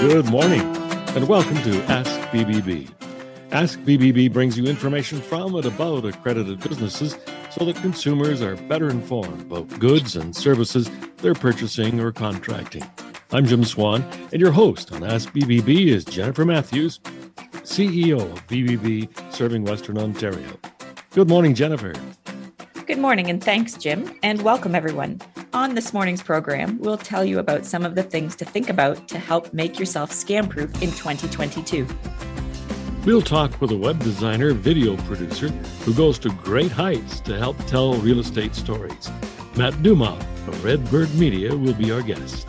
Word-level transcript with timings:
Good 0.00 0.30
morning, 0.30 0.62
and 1.14 1.28
welcome 1.28 1.56
to 1.56 1.82
Ask 1.84 2.10
BBB. 2.30 2.90
Ask 3.52 3.78
BBB 3.80 4.32
brings 4.32 4.56
you 4.56 4.64
information 4.64 5.20
from 5.20 5.54
and 5.54 5.66
about 5.66 6.06
accredited 6.06 6.58
businesses 6.66 7.18
so 7.50 7.66
that 7.66 7.76
consumers 7.76 8.40
are 8.40 8.56
better 8.56 8.88
informed 8.88 9.42
about 9.42 9.68
goods 9.78 10.16
and 10.16 10.34
services 10.34 10.90
they're 11.18 11.34
purchasing 11.34 12.00
or 12.00 12.12
contracting. 12.12 12.82
I'm 13.32 13.44
Jim 13.44 13.62
Swan, 13.62 14.02
and 14.32 14.40
your 14.40 14.52
host 14.52 14.90
on 14.90 15.04
Ask 15.04 15.34
BBB 15.34 15.88
is 15.88 16.06
Jennifer 16.06 16.46
Matthews, 16.46 16.98
CEO 17.64 18.22
of 18.22 18.46
BBB 18.46 19.34
Serving 19.34 19.64
Western 19.64 19.98
Ontario. 19.98 20.58
Good 21.10 21.28
morning, 21.28 21.54
Jennifer. 21.54 21.92
Good 22.86 22.98
morning, 22.98 23.28
and 23.28 23.44
thanks, 23.44 23.74
Jim, 23.74 24.18
and 24.22 24.40
welcome 24.40 24.74
everyone. 24.74 25.20
On 25.52 25.74
this 25.74 25.92
morning's 25.92 26.22
program, 26.22 26.78
we'll 26.78 26.96
tell 26.96 27.24
you 27.24 27.40
about 27.40 27.64
some 27.66 27.84
of 27.84 27.96
the 27.96 28.04
things 28.04 28.36
to 28.36 28.44
think 28.44 28.70
about 28.70 29.08
to 29.08 29.18
help 29.18 29.52
make 29.52 29.80
yourself 29.80 30.12
scam 30.12 30.48
proof 30.48 30.72
in 30.74 30.92
2022. 30.92 31.88
We'll 33.04 33.20
talk 33.20 33.60
with 33.60 33.72
a 33.72 33.76
web 33.76 33.98
designer, 33.98 34.52
video 34.52 34.96
producer 34.98 35.48
who 35.84 35.92
goes 35.92 36.20
to 36.20 36.28
great 36.28 36.70
heights 36.70 37.18
to 37.22 37.36
help 37.36 37.56
tell 37.66 37.94
real 37.94 38.20
estate 38.20 38.54
stories. 38.54 39.10
Matt 39.56 39.82
Dumont 39.82 40.22
of 40.46 40.64
Redbird 40.64 41.12
Media 41.16 41.56
will 41.56 41.74
be 41.74 41.90
our 41.90 42.02
guest. 42.02 42.46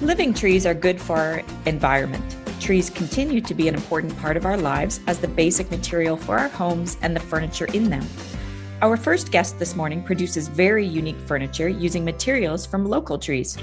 Living 0.00 0.32
trees 0.32 0.64
are 0.64 0.74
good 0.74 1.00
for 1.00 1.16
our 1.16 1.42
environment. 1.66 2.36
Trees 2.60 2.88
continue 2.88 3.40
to 3.40 3.52
be 3.52 3.66
an 3.66 3.74
important 3.74 4.16
part 4.18 4.36
of 4.36 4.46
our 4.46 4.56
lives 4.56 5.00
as 5.08 5.18
the 5.18 5.26
basic 5.26 5.72
material 5.72 6.16
for 6.16 6.38
our 6.38 6.48
homes 6.48 6.96
and 7.02 7.16
the 7.16 7.20
furniture 7.20 7.66
in 7.72 7.90
them. 7.90 8.06
Our 8.82 8.96
first 8.96 9.30
guest 9.30 9.60
this 9.60 9.76
morning 9.76 10.02
produces 10.02 10.48
very 10.48 10.84
unique 10.84 11.20
furniture 11.20 11.68
using 11.68 12.04
materials 12.04 12.66
from 12.66 12.84
local 12.84 13.16
trees. 13.16 13.56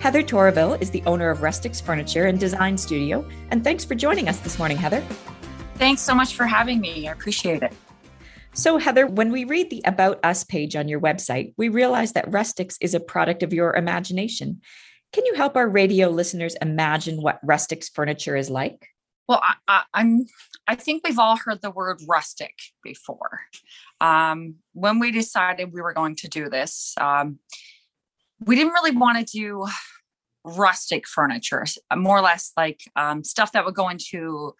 Heather 0.00 0.24
Torville 0.24 0.82
is 0.82 0.90
the 0.90 1.04
owner 1.06 1.30
of 1.30 1.38
Rustix 1.38 1.80
Furniture 1.80 2.26
and 2.26 2.40
Design 2.40 2.76
Studio, 2.76 3.24
and 3.52 3.62
thanks 3.62 3.84
for 3.84 3.94
joining 3.94 4.28
us 4.28 4.40
this 4.40 4.58
morning, 4.58 4.76
Heather. 4.76 5.04
Thanks 5.76 6.02
so 6.02 6.16
much 6.16 6.34
for 6.34 6.46
having 6.46 6.80
me. 6.80 7.06
I 7.06 7.12
appreciate 7.12 7.62
it. 7.62 7.72
So, 8.52 8.76
Heather, 8.76 9.06
when 9.06 9.30
we 9.30 9.44
read 9.44 9.70
the 9.70 9.82
About 9.84 10.18
Us 10.24 10.42
page 10.42 10.74
on 10.74 10.88
your 10.88 11.00
website, 11.00 11.54
we 11.56 11.68
realize 11.68 12.14
that 12.14 12.28
Rustix 12.28 12.76
is 12.80 12.92
a 12.92 12.98
product 12.98 13.44
of 13.44 13.52
your 13.52 13.76
imagination. 13.76 14.62
Can 15.12 15.26
you 15.26 15.34
help 15.34 15.54
our 15.54 15.68
radio 15.68 16.08
listeners 16.08 16.56
imagine 16.60 17.22
what 17.22 17.38
Rustix 17.46 17.88
furniture 17.88 18.34
is 18.34 18.50
like? 18.50 18.88
Well, 19.28 19.40
I, 19.68 19.84
am 19.94 20.26
I 20.66 20.74
think 20.74 21.02
we've 21.04 21.18
all 21.18 21.36
heard 21.36 21.62
the 21.62 21.70
word 21.70 22.00
rustic 22.06 22.54
before. 22.82 23.40
Um, 24.00 24.56
when 24.72 24.98
we 24.98 25.10
decided 25.10 25.72
we 25.72 25.82
were 25.82 25.92
going 25.92 26.16
to 26.16 26.28
do 26.28 26.48
this, 26.48 26.94
um, 27.00 27.38
we 28.38 28.56
didn't 28.56 28.72
really 28.72 28.96
want 28.96 29.18
to 29.18 29.24
do 29.24 29.66
rustic 30.44 31.06
furniture, 31.06 31.64
more 31.94 32.18
or 32.18 32.22
less 32.22 32.52
like 32.56 32.80
um, 32.96 33.24
stuff 33.24 33.52
that 33.52 33.64
would 33.64 33.74
go 33.74 33.88
into 33.88 34.54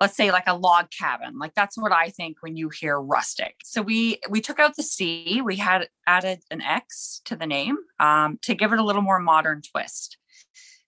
let's 0.00 0.16
say 0.16 0.30
like 0.30 0.46
a 0.46 0.54
log 0.54 0.86
cabin. 0.90 1.38
Like 1.38 1.54
that's 1.54 1.78
what 1.78 1.92
i 1.92 2.10
think 2.10 2.38
when 2.40 2.56
you 2.56 2.68
hear 2.68 3.00
rustic. 3.00 3.56
So 3.64 3.82
we 3.82 4.20
we 4.28 4.40
took 4.40 4.58
out 4.58 4.76
the 4.76 4.82
c 4.82 5.40
we 5.42 5.56
had 5.56 5.88
added 6.06 6.40
an 6.50 6.60
x 6.60 7.20
to 7.24 7.36
the 7.36 7.46
name 7.46 7.78
um, 7.98 8.38
to 8.42 8.54
give 8.54 8.72
it 8.72 8.78
a 8.78 8.84
little 8.84 9.02
more 9.02 9.18
modern 9.18 9.62
twist. 9.62 10.18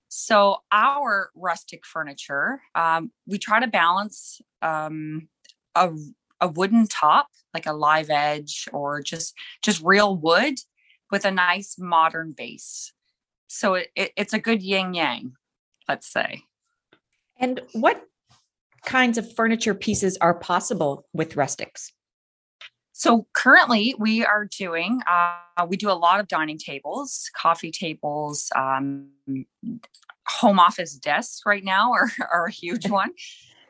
So 0.09 0.59
our 0.73 1.31
rustic 1.35 1.85
furniture, 1.85 2.63
um, 2.75 3.13
we 3.27 3.39
try 3.39 3.61
to 3.61 3.67
balance 3.67 4.41
um, 4.63 5.29
a, 5.75 5.91
a 6.41 6.49
wooden 6.49 6.87
top, 6.87 7.29
like 7.55 7.67
a 7.67 7.73
live 7.73 8.11
edge 8.11 8.69
or 8.73 9.03
just 9.03 9.35
just 9.63 9.83
real 9.83 10.17
wood, 10.17 10.55
with 11.11 11.25
a 11.25 11.31
nice 11.31 11.77
modern 11.79 12.33
base. 12.33 12.93
So 13.49 13.75
it, 13.75 13.89
it, 13.97 14.13
it's 14.17 14.35
a 14.35 14.39
good 14.39 14.63
yin 14.63 14.95
yang, 14.95 15.33
let's 15.89 16.07
say. 16.07 16.43
And 17.39 17.61
what 17.73 18.05
kinds 18.85 19.19
of 19.19 19.35
furniture 19.35 19.75
pieces 19.75 20.19
are 20.21 20.35
possible 20.35 21.07
with 21.13 21.35
Rustix? 21.35 21.93
So 22.93 23.29
currently, 23.33 23.95
we 23.97 24.25
are 24.25 24.45
doing 24.45 25.01
uh, 25.09 25.67
we 25.69 25.77
do 25.77 25.89
a 25.89 25.95
lot 25.95 26.19
of 26.19 26.27
dining 26.27 26.59
tables, 26.59 27.31
coffee 27.33 27.71
tables, 27.71 28.51
um, 28.57 29.11
home 30.27 30.59
office 30.59 30.97
desks. 30.97 31.43
Right 31.47 31.63
now 31.63 31.93
are 31.93 32.11
are 32.33 32.47
a 32.47 32.51
huge 32.51 32.91
one. 32.91 33.11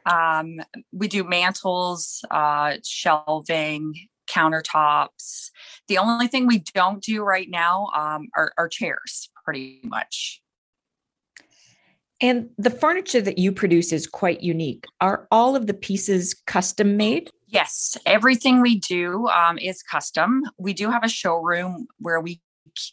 Um, 0.08 0.60
we 0.92 1.08
do 1.08 1.24
mantles, 1.24 2.24
uh, 2.30 2.76
shelving, 2.84 3.94
countertops. 4.28 5.50
The 5.88 5.98
only 5.98 6.28
thing 6.28 6.46
we 6.46 6.58
don't 6.74 7.02
do 7.02 7.22
right 7.22 7.48
now 7.48 7.88
um, 7.96 8.28
are, 8.36 8.52
are 8.58 8.69
chairs, 8.69 9.30
pretty 9.44 9.80
much. 9.84 10.42
And 12.20 12.50
the 12.58 12.70
furniture 12.70 13.20
that 13.20 13.38
you 13.38 13.52
produce 13.52 13.92
is 13.92 14.06
quite 14.06 14.42
unique. 14.42 14.84
Are 15.00 15.28
all 15.30 15.54
of 15.54 15.66
the 15.66 15.74
pieces 15.74 16.34
custom 16.46 16.96
made? 16.96 17.30
Yes, 17.46 17.96
everything 18.04 18.60
we 18.60 18.78
do 18.78 19.28
um, 19.28 19.56
is 19.56 19.82
custom. 19.82 20.42
We 20.58 20.75
do 20.75 20.90
have 20.90 21.04
a 21.04 21.08
showroom 21.08 21.86
where 21.98 22.20
we 22.20 22.40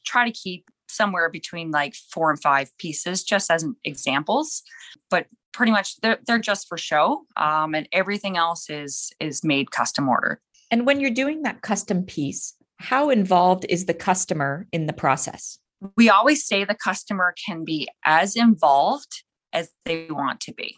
try 0.05 0.25
to 0.25 0.31
keep 0.31 0.65
somewhere 0.87 1.29
between 1.29 1.71
like 1.71 1.95
four 1.95 2.29
and 2.29 2.41
five 2.41 2.69
pieces, 2.77 3.23
just 3.23 3.51
as 3.51 3.65
examples. 3.83 4.61
But 5.09 5.25
pretty 5.55 5.71
much 5.71 5.95
they're, 6.01 6.19
they're 6.27 6.37
just 6.37 6.67
for 6.67 6.77
show, 6.77 7.25
um, 7.37 7.73
and 7.73 7.87
everything 7.91 8.37
else 8.37 8.69
is 8.69 9.11
is 9.19 9.43
made 9.43 9.71
custom 9.71 10.09
order. 10.09 10.41
And 10.69 10.85
when 10.85 10.99
you're 10.99 11.11
doing 11.11 11.43
that 11.43 11.61
custom 11.61 12.03
piece, 12.03 12.53
how 12.77 13.09
involved 13.09 13.65
is 13.69 13.85
the 13.85 13.93
customer 13.93 14.67
in 14.71 14.85
the 14.85 14.93
process? 14.93 15.57
We 15.95 16.09
always 16.09 16.45
say 16.45 16.63
the 16.63 16.75
customer 16.75 17.33
can 17.45 17.63
be 17.63 17.87
as 18.05 18.35
involved 18.35 19.23
as 19.53 19.69
they 19.85 20.07
want 20.09 20.41
to 20.41 20.53
be. 20.53 20.75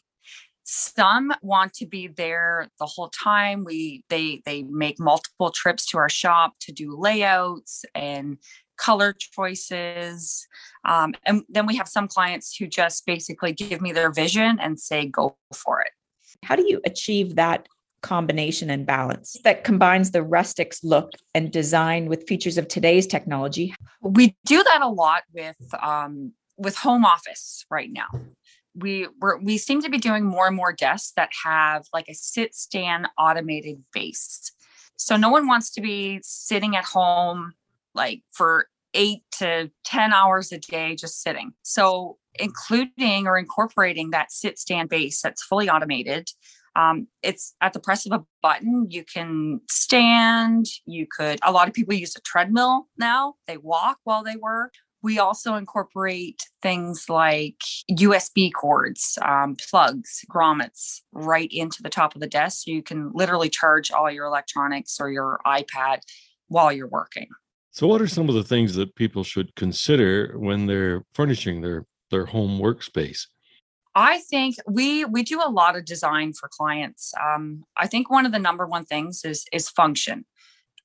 Some 0.63 1.33
want 1.41 1.73
to 1.75 1.85
be 1.85 2.07
there 2.07 2.67
the 2.79 2.85
whole 2.85 3.09
time. 3.09 3.63
We 3.63 4.03
they 4.09 4.41
they 4.45 4.63
make 4.63 4.99
multiple 4.99 5.49
trips 5.49 5.85
to 5.87 5.97
our 5.97 6.09
shop 6.09 6.53
to 6.61 6.71
do 6.71 6.95
layouts 6.95 7.83
and 7.95 8.37
color 8.77 9.13
choices 9.13 10.47
um, 10.87 11.13
and 11.25 11.43
then 11.49 11.65
we 11.65 11.75
have 11.75 11.87
some 11.87 12.07
clients 12.07 12.55
who 12.55 12.65
just 12.65 13.05
basically 13.05 13.51
give 13.51 13.81
me 13.81 13.91
their 13.91 14.11
vision 14.11 14.57
and 14.59 14.79
say 14.79 15.05
go 15.05 15.37
for 15.53 15.81
it. 15.81 15.91
How 16.43 16.55
do 16.55 16.67
you 16.67 16.81
achieve 16.85 17.35
that 17.35 17.67
combination 18.01 18.69
and 18.69 18.85
balance 18.85 19.35
that 19.43 19.63
combines 19.63 20.11
the 20.11 20.19
Rustix 20.19 20.79
look 20.83 21.11
and 21.33 21.51
design 21.51 22.07
with 22.07 22.27
features 22.27 22.57
of 22.57 22.67
today's 22.67 23.05
technology? 23.05 23.73
We 24.01 24.35
do 24.45 24.63
that 24.63 24.81
a 24.81 24.87
lot 24.87 25.23
with 25.33 25.57
um, 25.81 26.31
with 26.57 26.77
home 26.77 27.05
office 27.05 27.65
right 27.69 27.91
now. 27.91 28.07
We 28.75 29.07
we're, 29.19 29.37
we 29.37 29.57
seem 29.57 29.81
to 29.81 29.89
be 29.89 29.97
doing 29.97 30.23
more 30.23 30.47
and 30.47 30.55
more 30.55 30.71
desks 30.71 31.11
that 31.17 31.31
have 31.43 31.85
like 31.93 32.07
a 32.07 32.13
sit 32.13 32.55
stand 32.55 33.07
automated 33.17 33.83
base. 33.91 34.51
So 34.95 35.17
no 35.17 35.29
one 35.29 35.47
wants 35.47 35.71
to 35.71 35.81
be 35.81 36.19
sitting 36.23 36.75
at 36.75 36.85
home 36.85 37.53
like 37.97 38.21
for 38.31 38.67
eight 38.93 39.23
to 39.31 39.69
10 39.85 40.13
hours 40.13 40.51
a 40.51 40.57
day 40.57 40.95
just 40.95 41.21
sitting 41.21 41.51
so 41.63 42.17
including 42.35 43.27
or 43.27 43.37
incorporating 43.37 44.11
that 44.11 44.31
sit 44.31 44.57
stand 44.57 44.89
base 44.89 45.21
that's 45.21 45.43
fully 45.43 45.69
automated 45.69 46.29
um, 46.75 47.07
it's 47.23 47.55
at 47.59 47.73
the 47.73 47.79
press 47.79 48.05
of 48.05 48.11
a 48.11 48.23
button 48.41 48.87
you 48.89 49.03
can 49.03 49.59
stand 49.69 50.67
you 50.85 51.05
could 51.05 51.39
a 51.43 51.51
lot 51.51 51.67
of 51.67 51.73
people 51.73 51.93
use 51.93 52.15
a 52.15 52.21
treadmill 52.21 52.87
now 52.97 53.33
they 53.47 53.57
walk 53.57 53.97
while 54.03 54.23
they 54.23 54.35
work 54.35 54.73
we 55.03 55.19
also 55.19 55.55
incorporate 55.55 56.41
things 56.61 57.05
like 57.07 57.59
USB 57.89 58.51
cords, 58.51 59.17
um, 59.21 59.55
plugs, 59.55 60.25
grommets 60.29 61.01
right 61.13 61.49
into 61.51 61.81
the 61.81 61.89
top 61.89 62.15
of 62.15 62.21
the 62.21 62.27
desk. 62.27 62.65
So 62.65 62.71
you 62.71 62.81
can 62.81 63.11
literally 63.13 63.49
charge 63.49 63.91
all 63.91 64.09
your 64.11 64.25
electronics 64.25 64.97
or 64.99 65.09
your 65.09 65.39
iPad 65.45 65.99
while 66.47 66.71
you're 66.71 66.89
working. 66.89 67.27
So, 67.77 67.85
what 67.85 68.01
are 68.01 68.07
some 68.07 68.27
of 68.27 68.33
the 68.33 68.43
things 68.43 68.73
that 68.73 68.95
people 68.95 69.23
should 69.23 69.53
consider 69.53 70.33
when 70.39 70.65
they're 70.65 71.03
furnishing 71.13 71.61
their 71.61 71.85
their 72.09 72.25
home 72.25 72.59
workspace? 72.59 73.27
I 73.93 74.17
think 74.21 74.55
we 74.67 75.05
we 75.05 75.21
do 75.21 75.39
a 75.45 75.51
lot 75.51 75.77
of 75.77 75.85
design 75.85 76.33
for 76.33 76.49
clients. 76.51 77.13
Um, 77.23 77.65
I 77.77 77.85
think 77.85 78.09
one 78.09 78.25
of 78.25 78.31
the 78.31 78.39
number 78.39 78.65
one 78.65 78.83
things 78.83 79.23
is 79.23 79.45
is 79.53 79.69
function 79.69 80.25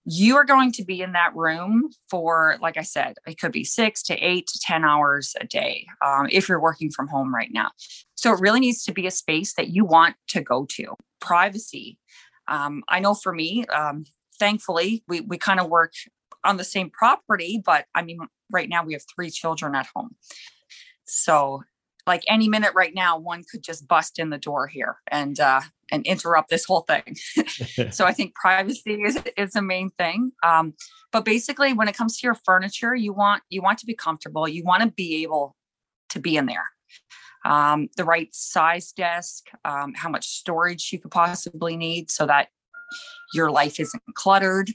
you 0.04 0.36
are 0.36 0.44
going 0.44 0.72
to 0.72 0.84
be 0.84 1.00
in 1.00 1.12
that 1.12 1.34
room 1.34 1.88
for, 2.10 2.56
like 2.60 2.76
I 2.76 2.82
said, 2.82 3.14
it 3.24 3.38
could 3.38 3.52
be 3.52 3.62
six 3.62 4.02
to 4.04 4.14
eight 4.16 4.48
to 4.48 4.58
10 4.58 4.84
hours 4.84 5.36
a 5.40 5.46
day 5.46 5.86
um, 6.04 6.26
if 6.28 6.48
you're 6.48 6.60
working 6.60 6.90
from 6.90 7.06
home 7.06 7.32
right 7.32 7.50
now. 7.52 7.70
So 8.16 8.32
it 8.32 8.40
really 8.40 8.58
needs 8.58 8.82
to 8.82 8.92
be 8.92 9.06
a 9.06 9.12
space 9.12 9.54
that 9.54 9.68
you 9.68 9.84
want 9.84 10.16
to 10.30 10.40
go 10.40 10.66
to. 10.70 10.96
Privacy. 11.20 11.98
Um, 12.48 12.82
I 12.88 12.98
know 12.98 13.14
for 13.14 13.32
me, 13.32 13.64
um, 13.66 14.04
thankfully, 14.40 15.04
we, 15.06 15.20
we 15.20 15.38
kind 15.38 15.60
of 15.60 15.68
work 15.68 15.92
on 16.44 16.56
the 16.56 16.64
same 16.64 16.90
property, 16.90 17.62
but 17.64 17.86
I 17.94 18.02
mean, 18.02 18.20
right 18.50 18.68
now 18.68 18.84
we 18.84 18.92
have 18.94 19.02
three 19.14 19.30
children 19.30 19.74
at 19.74 19.88
home. 19.94 20.16
So 21.04 21.62
like 22.06 22.24
any 22.28 22.48
minute 22.48 22.72
right 22.74 22.94
now, 22.94 23.18
one 23.18 23.44
could 23.50 23.62
just 23.62 23.86
bust 23.86 24.18
in 24.18 24.30
the 24.30 24.38
door 24.38 24.66
here 24.66 24.96
and 25.08 25.38
uh, 25.38 25.60
and 25.90 26.04
interrupt 26.06 26.50
this 26.50 26.64
whole 26.64 26.80
thing. 26.80 27.16
so 27.90 28.04
I 28.04 28.12
think 28.12 28.34
privacy 28.34 29.02
is 29.02 29.18
is 29.36 29.52
the 29.52 29.62
main 29.62 29.90
thing. 29.90 30.32
Um, 30.42 30.74
but 31.12 31.24
basically, 31.24 31.72
when 31.72 31.88
it 31.88 31.96
comes 31.96 32.18
to 32.18 32.26
your 32.26 32.34
furniture, 32.34 32.94
you 32.94 33.12
want 33.12 33.42
you 33.50 33.62
want 33.62 33.78
to 33.78 33.86
be 33.86 33.94
comfortable. 33.94 34.48
You 34.48 34.64
want 34.64 34.82
to 34.82 34.90
be 34.90 35.22
able 35.22 35.56
to 36.10 36.18
be 36.18 36.36
in 36.36 36.46
there. 36.46 36.66
um, 37.44 37.88
the 37.96 38.04
right 38.04 38.28
size 38.34 38.92
desk, 38.92 39.46
um, 39.64 39.94
how 39.94 40.08
much 40.08 40.26
storage 40.26 40.92
you 40.92 40.98
could 40.98 41.10
possibly 41.10 41.76
need 41.76 42.10
so 42.10 42.26
that 42.26 42.48
your 43.34 43.50
life 43.50 43.80
isn't 43.80 44.02
cluttered. 44.14 44.70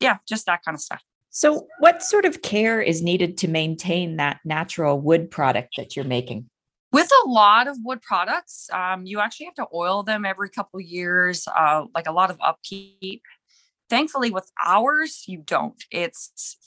Yeah, 0.00 0.18
just 0.28 0.46
that 0.46 0.64
kind 0.64 0.74
of 0.74 0.80
stuff. 0.80 1.02
So, 1.34 1.66
what 1.78 2.02
sort 2.02 2.26
of 2.26 2.42
care 2.42 2.80
is 2.82 3.02
needed 3.02 3.38
to 3.38 3.48
maintain 3.48 4.16
that 4.16 4.40
natural 4.44 5.00
wood 5.00 5.30
product 5.30 5.74
that 5.78 5.96
you're 5.96 6.04
making? 6.04 6.48
With 6.92 7.10
a 7.24 7.28
lot 7.28 7.68
of 7.68 7.78
wood 7.82 8.02
products, 8.02 8.68
um, 8.70 9.06
you 9.06 9.18
actually 9.18 9.46
have 9.46 9.54
to 9.54 9.66
oil 9.74 10.02
them 10.02 10.26
every 10.26 10.50
couple 10.50 10.78
years, 10.78 11.48
uh, 11.48 11.86
like 11.94 12.06
a 12.06 12.12
lot 12.12 12.30
of 12.30 12.36
upkeep. 12.42 13.22
Thankfully, 13.88 14.30
with 14.30 14.50
ours, 14.62 15.24
you 15.26 15.38
don't. 15.38 15.82
It's 15.90 16.58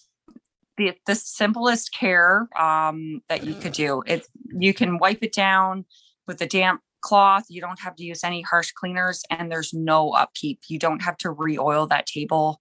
the 0.78 0.94
the 1.06 1.14
simplest 1.14 1.94
care 1.94 2.50
um, 2.60 3.22
that 3.30 3.44
you 3.44 3.54
could 3.54 3.74
do. 3.74 4.02
It 4.08 4.26
you 4.58 4.74
can 4.74 4.98
wipe 4.98 5.20
it 5.22 5.34
down 5.34 5.86
with 6.28 6.42
a 6.42 6.48
damp 6.48 6.82
cloth. 7.02 7.46
You 7.50 7.62
don't 7.62 7.80
have 7.82 7.96
to 7.98 8.04
use 8.04 8.24
any 8.24 8.42
harsh 8.42 8.72
cleaners, 8.72 9.24
and 9.30 9.52
there's 9.52 9.76
no 9.76 10.10
upkeep. 10.10 10.62
You 10.70 10.80
don't 10.80 11.04
have 11.04 11.18
to 11.18 11.30
re-oil 11.30 11.86
that 11.86 12.08
table. 12.08 12.60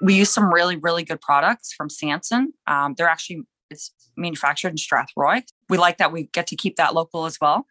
We 0.00 0.14
use 0.14 0.30
some 0.30 0.52
really 0.52 0.76
really 0.76 1.04
good 1.04 1.20
products 1.20 1.72
from 1.72 1.88
Sanson. 1.88 2.52
Um, 2.66 2.94
they're 2.96 3.08
actually 3.08 3.42
it's 3.70 3.92
manufactured 4.16 4.68
in 4.68 4.76
Strathroy. 4.76 5.42
We 5.68 5.78
like 5.78 5.98
that 5.98 6.12
we 6.12 6.24
get 6.32 6.46
to 6.48 6.56
keep 6.56 6.76
that 6.76 6.94
local 6.94 7.26
as 7.26 7.38
well. 7.40 7.66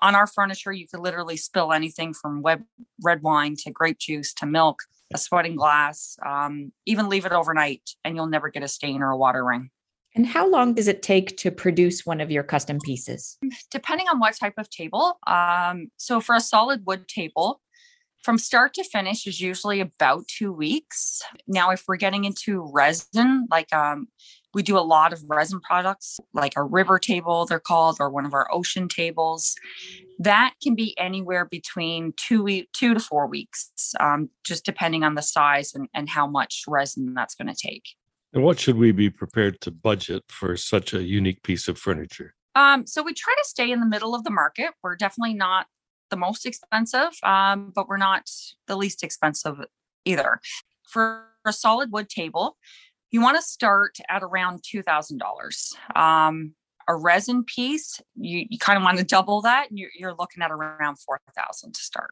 On 0.00 0.14
our 0.14 0.26
furniture, 0.26 0.72
you 0.72 0.86
could 0.86 1.00
literally 1.00 1.36
spill 1.36 1.72
anything 1.72 2.12
from 2.12 2.42
web, 2.42 2.62
red 3.02 3.22
wine 3.22 3.56
to 3.64 3.70
grape 3.70 3.98
juice 3.98 4.34
to 4.34 4.46
milk 4.46 4.80
a 5.14 5.18
sweating 5.18 5.56
glass, 5.56 6.16
um, 6.24 6.72
even 6.84 7.08
leave 7.08 7.24
it 7.24 7.32
overnight 7.32 7.90
and 8.04 8.16
you'll 8.16 8.26
never 8.26 8.50
get 8.50 8.62
a 8.62 8.68
stain 8.68 9.02
or 9.02 9.10
a 9.10 9.16
water 9.16 9.44
ring. 9.44 9.70
And 10.14 10.26
how 10.26 10.48
long 10.48 10.74
does 10.74 10.88
it 10.88 11.02
take 11.02 11.36
to 11.38 11.50
produce 11.50 12.06
one 12.06 12.20
of 12.20 12.30
your 12.30 12.42
custom 12.42 12.78
pieces? 12.82 13.36
Depending 13.70 14.08
on 14.08 14.18
what 14.18 14.34
type 14.38 14.54
of 14.56 14.70
table. 14.70 15.18
Um, 15.26 15.88
so 15.98 16.20
for 16.20 16.34
a 16.34 16.40
solid 16.40 16.84
wood 16.86 17.06
table, 17.06 17.60
from 18.26 18.38
start 18.38 18.74
to 18.74 18.82
finish 18.82 19.24
is 19.24 19.40
usually 19.40 19.80
about 19.80 20.26
two 20.26 20.52
weeks. 20.52 21.22
Now, 21.46 21.70
if 21.70 21.84
we're 21.86 21.94
getting 21.94 22.24
into 22.24 22.68
resin, 22.74 23.46
like 23.52 23.72
um, 23.72 24.08
we 24.52 24.64
do 24.64 24.76
a 24.76 24.80
lot 24.80 25.12
of 25.12 25.22
resin 25.28 25.60
products, 25.60 26.18
like 26.34 26.54
a 26.56 26.64
river 26.64 26.98
table, 26.98 27.46
they're 27.46 27.60
called, 27.60 27.98
or 28.00 28.10
one 28.10 28.26
of 28.26 28.34
our 28.34 28.52
ocean 28.52 28.88
tables. 28.88 29.54
That 30.18 30.54
can 30.60 30.74
be 30.74 30.98
anywhere 30.98 31.44
between 31.44 32.14
two 32.16 32.42
week, 32.42 32.68
two 32.72 32.94
to 32.94 33.00
four 33.00 33.28
weeks, 33.28 33.70
um, 34.00 34.28
just 34.42 34.64
depending 34.64 35.04
on 35.04 35.14
the 35.14 35.22
size 35.22 35.72
and, 35.72 35.88
and 35.94 36.08
how 36.08 36.26
much 36.26 36.64
resin 36.66 37.14
that's 37.14 37.36
going 37.36 37.48
to 37.48 37.54
take. 37.54 37.84
And 38.32 38.42
what 38.42 38.58
should 38.58 38.76
we 38.76 38.90
be 38.90 39.08
prepared 39.08 39.60
to 39.60 39.70
budget 39.70 40.24
for 40.30 40.56
such 40.56 40.92
a 40.92 41.04
unique 41.04 41.44
piece 41.44 41.68
of 41.68 41.78
furniture? 41.78 42.34
Um, 42.56 42.88
so 42.88 43.04
we 43.04 43.14
try 43.14 43.34
to 43.38 43.48
stay 43.48 43.70
in 43.70 43.78
the 43.78 43.86
middle 43.86 44.16
of 44.16 44.24
the 44.24 44.30
market. 44.30 44.70
We're 44.82 44.96
definitely 44.96 45.34
not 45.34 45.66
the 46.10 46.16
most 46.16 46.46
expensive, 46.46 47.10
um, 47.22 47.72
but 47.74 47.88
we're 47.88 47.96
not 47.96 48.30
the 48.66 48.76
least 48.76 49.02
expensive 49.02 49.58
either. 50.04 50.40
For 50.88 51.24
a 51.46 51.52
solid 51.52 51.92
wood 51.92 52.08
table, 52.08 52.56
you 53.10 53.20
want 53.20 53.36
to 53.36 53.42
start 53.42 53.98
at 54.08 54.22
around 54.22 54.62
$2,000. 54.62 55.96
Um, 55.96 56.54
a 56.88 56.94
resin 56.94 57.44
piece, 57.44 58.00
you, 58.14 58.46
you 58.48 58.58
kind 58.58 58.76
of 58.76 58.84
want 58.84 58.98
to 58.98 59.04
double 59.04 59.40
that. 59.42 59.68
You're, 59.70 59.90
you're 59.98 60.14
looking 60.14 60.42
at 60.42 60.50
around 60.52 60.98
4000 61.00 61.72
to 61.72 61.80
start. 61.80 62.10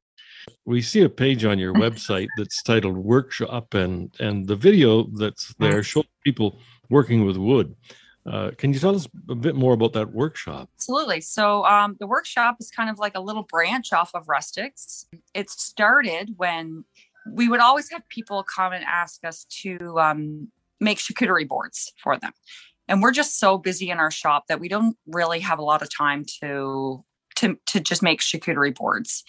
We 0.64 0.82
see 0.82 1.02
a 1.02 1.08
page 1.08 1.44
on 1.44 1.58
your 1.58 1.74
website 1.74 2.26
that's 2.36 2.62
titled 2.62 2.96
Workshop, 2.96 3.74
and, 3.74 4.12
and 4.18 4.48
the 4.48 4.56
video 4.56 5.04
that's 5.14 5.54
there 5.58 5.82
shows 5.82 6.06
people 6.24 6.58
working 6.90 7.24
with 7.24 7.36
wood. 7.36 7.74
Uh, 8.26 8.50
can 8.56 8.72
you 8.72 8.78
tell 8.78 8.96
us 8.96 9.06
a 9.28 9.34
bit 9.34 9.54
more 9.54 9.74
about 9.74 9.92
that 9.92 10.12
workshop? 10.12 10.70
Absolutely. 10.76 11.20
So, 11.20 11.64
um, 11.66 11.96
the 12.00 12.06
workshop 12.06 12.56
is 12.58 12.70
kind 12.70 12.88
of 12.88 12.98
like 12.98 13.14
a 13.14 13.20
little 13.20 13.42
branch 13.42 13.92
off 13.92 14.14
of 14.14 14.26
Rustix. 14.26 15.04
It 15.34 15.50
started 15.50 16.34
when 16.36 16.84
we 17.30 17.48
would 17.48 17.60
always 17.60 17.90
have 17.90 18.08
people 18.08 18.42
come 18.42 18.72
and 18.72 18.84
ask 18.84 19.24
us 19.24 19.44
to 19.62 19.98
um, 19.98 20.48
make 20.80 20.98
charcuterie 20.98 21.48
boards 21.48 21.92
for 22.02 22.18
them. 22.18 22.32
And 22.88 23.02
we're 23.02 23.12
just 23.12 23.38
so 23.38 23.58
busy 23.58 23.90
in 23.90 23.98
our 23.98 24.10
shop 24.10 24.44
that 24.48 24.60
we 24.60 24.68
don't 24.68 24.96
really 25.06 25.40
have 25.40 25.58
a 25.58 25.64
lot 25.64 25.82
of 25.82 25.94
time 25.94 26.24
to 26.40 27.04
to 27.36 27.58
to 27.66 27.80
just 27.80 28.02
make 28.02 28.20
charcuterie 28.20 28.74
boards. 28.74 29.24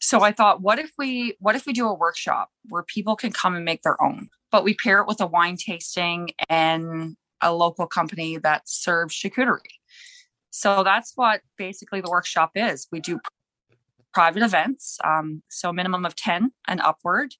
So 0.00 0.22
I 0.22 0.32
thought, 0.32 0.62
what 0.62 0.78
if 0.78 0.92
we 0.96 1.36
what 1.40 1.56
if 1.56 1.66
we 1.66 1.72
do 1.72 1.88
a 1.88 1.94
workshop 1.94 2.50
where 2.68 2.82
people 2.82 3.16
can 3.16 3.32
come 3.32 3.54
and 3.54 3.64
make 3.64 3.82
their 3.82 4.00
own, 4.02 4.28
but 4.50 4.64
we 4.64 4.74
pair 4.74 5.00
it 5.00 5.08
with 5.08 5.20
a 5.20 5.26
wine 5.26 5.56
tasting 5.56 6.30
and 6.48 7.16
a 7.40 7.52
local 7.52 7.86
company 7.86 8.38
that 8.38 8.68
serves 8.68 9.14
charcuterie. 9.14 9.60
So 10.50 10.82
that's 10.82 11.12
what 11.14 11.42
basically 11.56 12.00
the 12.00 12.10
workshop 12.10 12.52
is. 12.54 12.88
We 12.90 13.00
do 13.00 13.20
private 14.12 14.42
events, 14.42 14.98
um, 15.04 15.42
so 15.48 15.72
minimum 15.72 16.04
of 16.04 16.16
10 16.16 16.50
and 16.66 16.80
upward 16.80 17.34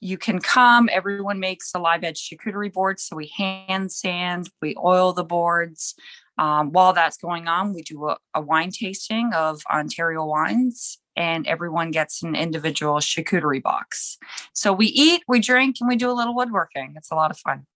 you 0.00 0.16
can 0.16 0.40
come. 0.40 0.88
Everyone 0.92 1.40
makes 1.40 1.74
a 1.74 1.78
live 1.78 2.04
edge 2.04 2.28
charcuterie 2.28 2.72
board. 2.72 3.00
So 3.00 3.16
we 3.16 3.32
hand 3.36 3.90
sand, 3.92 4.50
we 4.62 4.76
oil 4.76 5.12
the 5.12 5.24
boards. 5.24 5.94
Um, 6.38 6.70
while 6.70 6.92
that's 6.92 7.16
going 7.16 7.48
on, 7.48 7.74
we 7.74 7.82
do 7.82 8.08
a, 8.08 8.16
a, 8.32 8.40
wine 8.40 8.70
tasting 8.70 9.32
of 9.34 9.60
Ontario 9.68 10.24
wines, 10.24 10.98
and 11.16 11.44
everyone 11.48 11.90
gets 11.90 12.22
an 12.22 12.36
individual 12.36 12.98
charcuterie 12.98 13.62
box. 13.62 14.18
So 14.52 14.72
we 14.72 14.86
eat, 14.86 15.24
we 15.26 15.40
drink, 15.40 15.78
and 15.80 15.88
we 15.88 15.96
do 15.96 16.08
a 16.08 16.12
little 16.12 16.36
woodworking. 16.36 16.94
It's 16.96 17.10
a 17.10 17.16
lot 17.16 17.32
of 17.32 17.38
fun. 17.38 17.66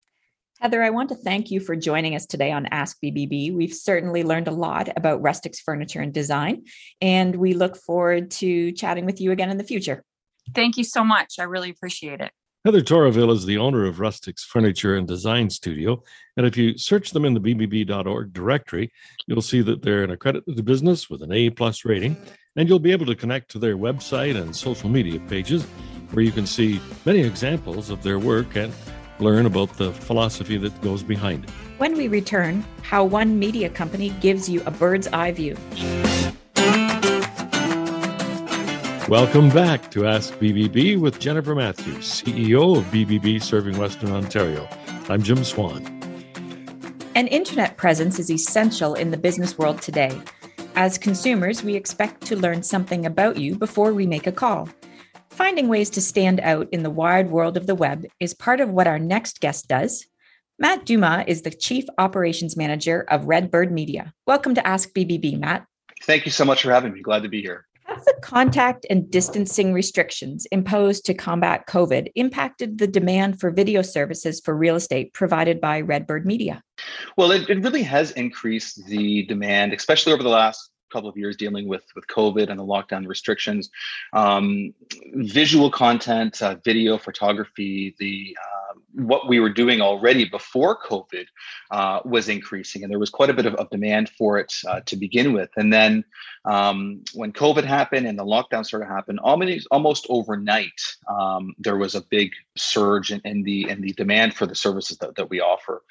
Heather, 0.62 0.84
I 0.84 0.90
want 0.90 1.08
to 1.08 1.16
thank 1.16 1.50
you 1.50 1.58
for 1.58 1.74
joining 1.74 2.14
us 2.14 2.24
today 2.24 2.52
on 2.52 2.66
Ask 2.66 2.96
BBB. 3.02 3.52
We've 3.52 3.74
certainly 3.74 4.22
learned 4.22 4.46
a 4.46 4.52
lot 4.52 4.88
about 4.96 5.20
Rustix 5.20 5.56
furniture 5.58 6.00
and 6.00 6.14
design, 6.14 6.66
and 7.00 7.34
we 7.34 7.52
look 7.52 7.76
forward 7.76 8.30
to 8.30 8.70
chatting 8.70 9.04
with 9.04 9.20
you 9.20 9.32
again 9.32 9.50
in 9.50 9.58
the 9.58 9.64
future. 9.64 10.04
Thank 10.54 10.76
you 10.76 10.84
so 10.84 11.02
much. 11.02 11.40
I 11.40 11.42
really 11.42 11.68
appreciate 11.68 12.20
it. 12.20 12.30
Heather 12.64 12.80
Toroville 12.80 13.32
is 13.32 13.44
the 13.44 13.58
owner 13.58 13.86
of 13.86 13.96
Rustix 13.96 14.44
Furniture 14.44 14.94
and 14.94 15.08
Design 15.08 15.50
Studio. 15.50 16.00
And 16.36 16.46
if 16.46 16.56
you 16.56 16.78
search 16.78 17.10
them 17.10 17.24
in 17.24 17.34
the 17.34 17.40
bbb.org 17.40 18.32
directory, 18.32 18.92
you'll 19.26 19.42
see 19.42 19.62
that 19.62 19.82
they're 19.82 20.04
an 20.04 20.12
accredited 20.12 20.64
business 20.64 21.10
with 21.10 21.24
an 21.24 21.32
A 21.32 21.50
plus 21.50 21.84
rating. 21.84 22.16
And 22.54 22.68
you'll 22.68 22.78
be 22.78 22.92
able 22.92 23.06
to 23.06 23.16
connect 23.16 23.50
to 23.50 23.58
their 23.58 23.76
website 23.76 24.40
and 24.40 24.54
social 24.54 24.88
media 24.88 25.18
pages 25.28 25.64
where 26.12 26.24
you 26.24 26.30
can 26.30 26.46
see 26.46 26.80
many 27.04 27.22
examples 27.22 27.90
of 27.90 28.04
their 28.04 28.20
work 28.20 28.54
and 28.54 28.72
learn 29.18 29.46
about 29.46 29.76
the 29.76 29.92
philosophy 29.92 30.56
that 30.58 30.80
goes 30.80 31.02
behind 31.02 31.44
it. 31.44 31.50
When 31.78 31.96
we 31.96 32.08
return, 32.08 32.64
how 32.82 33.04
one 33.04 33.38
media 33.38 33.68
company 33.68 34.10
gives 34.20 34.48
you 34.48 34.62
a 34.66 34.70
bird's 34.70 35.08
eye 35.08 35.32
view. 35.32 35.56
Welcome 39.08 39.50
back 39.50 39.90
to 39.90 40.06
Ask 40.06 40.32
BBB 40.34 40.98
with 40.98 41.18
Jennifer 41.18 41.54
Matthews, 41.54 42.22
CEO 42.22 42.78
of 42.78 42.84
BBB 42.86 43.42
Serving 43.42 43.76
Western 43.76 44.10
Ontario. 44.12 44.68
I'm 45.08 45.22
Jim 45.22 45.44
Swan. 45.44 45.84
An 47.14 47.26
internet 47.26 47.76
presence 47.76 48.18
is 48.18 48.30
essential 48.30 48.94
in 48.94 49.10
the 49.10 49.18
business 49.18 49.58
world 49.58 49.82
today. 49.82 50.18
As 50.76 50.96
consumers, 50.96 51.62
we 51.62 51.74
expect 51.74 52.22
to 52.22 52.36
learn 52.36 52.62
something 52.62 53.04
about 53.04 53.36
you 53.36 53.54
before 53.56 53.92
we 53.92 54.06
make 54.06 54.26
a 54.26 54.32
call. 54.32 54.68
Finding 55.42 55.66
ways 55.66 55.90
to 55.90 56.00
stand 56.00 56.38
out 56.38 56.68
in 56.70 56.84
the 56.84 56.88
wide 56.88 57.28
world 57.28 57.56
of 57.56 57.66
the 57.66 57.74
web 57.74 58.06
is 58.20 58.32
part 58.32 58.60
of 58.60 58.70
what 58.70 58.86
our 58.86 59.00
next 59.00 59.40
guest 59.40 59.66
does. 59.66 60.06
Matt 60.56 60.86
Dumas 60.86 61.24
is 61.26 61.42
the 61.42 61.50
Chief 61.50 61.84
Operations 61.98 62.56
Manager 62.56 63.04
of 63.08 63.24
Redbird 63.24 63.72
Media. 63.72 64.14
Welcome 64.24 64.54
to 64.54 64.64
Ask 64.64 64.92
BBB, 64.92 65.40
Matt. 65.40 65.66
Thank 66.04 66.26
you 66.26 66.30
so 66.30 66.44
much 66.44 66.62
for 66.62 66.70
having 66.70 66.92
me. 66.92 67.02
Glad 67.02 67.24
to 67.24 67.28
be 67.28 67.42
here. 67.42 67.66
Have 67.86 68.04
the 68.04 68.14
contact 68.22 68.86
and 68.88 69.10
distancing 69.10 69.72
restrictions 69.72 70.46
imposed 70.52 71.04
to 71.06 71.12
combat 71.12 71.66
COVID 71.66 72.12
impacted 72.14 72.78
the 72.78 72.86
demand 72.86 73.40
for 73.40 73.50
video 73.50 73.82
services 73.82 74.40
for 74.44 74.56
real 74.56 74.76
estate 74.76 75.12
provided 75.12 75.60
by 75.60 75.80
Redbird 75.80 76.24
Media? 76.24 76.62
Well, 77.16 77.32
it, 77.32 77.50
it 77.50 77.64
really 77.64 77.82
has 77.82 78.12
increased 78.12 78.86
the 78.86 79.24
demand, 79.24 79.72
especially 79.72 80.12
over 80.12 80.22
the 80.22 80.28
last 80.28 80.71
couple 80.92 81.08
of 81.08 81.16
years 81.16 81.36
dealing 81.36 81.66
with 81.66 81.84
with 81.94 82.06
COVID 82.06 82.48
and 82.50 82.58
the 82.58 82.64
lockdown 82.64 83.06
restrictions. 83.06 83.70
Um, 84.12 84.74
visual 85.14 85.70
content, 85.70 86.40
uh, 86.42 86.56
video, 86.64 86.98
photography, 86.98 87.94
the 87.98 88.36
uh, 88.40 88.61
what 88.94 89.28
we 89.28 89.40
were 89.40 89.50
doing 89.50 89.80
already 89.80 90.24
before 90.24 90.78
COVID 90.82 91.26
uh, 91.70 92.00
was 92.04 92.28
increasing, 92.28 92.82
and 92.82 92.90
there 92.90 92.98
was 92.98 93.10
quite 93.10 93.30
a 93.30 93.34
bit 93.34 93.46
of, 93.46 93.54
of 93.54 93.70
demand 93.70 94.10
for 94.10 94.38
it 94.38 94.52
uh, 94.68 94.80
to 94.86 94.96
begin 94.96 95.32
with. 95.32 95.50
And 95.56 95.72
then 95.72 96.04
um, 96.44 97.02
when 97.14 97.32
COVID 97.32 97.64
happened 97.64 98.06
and 98.06 98.18
the 98.18 98.24
lockdown 98.24 98.64
started 98.64 98.86
to 98.86 98.92
happen, 98.92 99.18
almost 99.18 99.66
almost 99.70 100.06
overnight, 100.08 100.80
um, 101.08 101.54
there 101.58 101.76
was 101.76 101.94
a 101.94 102.02
big 102.02 102.32
surge 102.56 103.10
in, 103.12 103.20
in, 103.24 103.42
the 103.42 103.68
in 103.68 103.80
the 103.80 103.92
demand 103.92 104.34
for 104.34 104.46
the 104.46 104.54
services 104.54 104.98
that, 104.98 105.16
that 105.16 105.28
we 105.28 105.40
offer. 105.40 105.82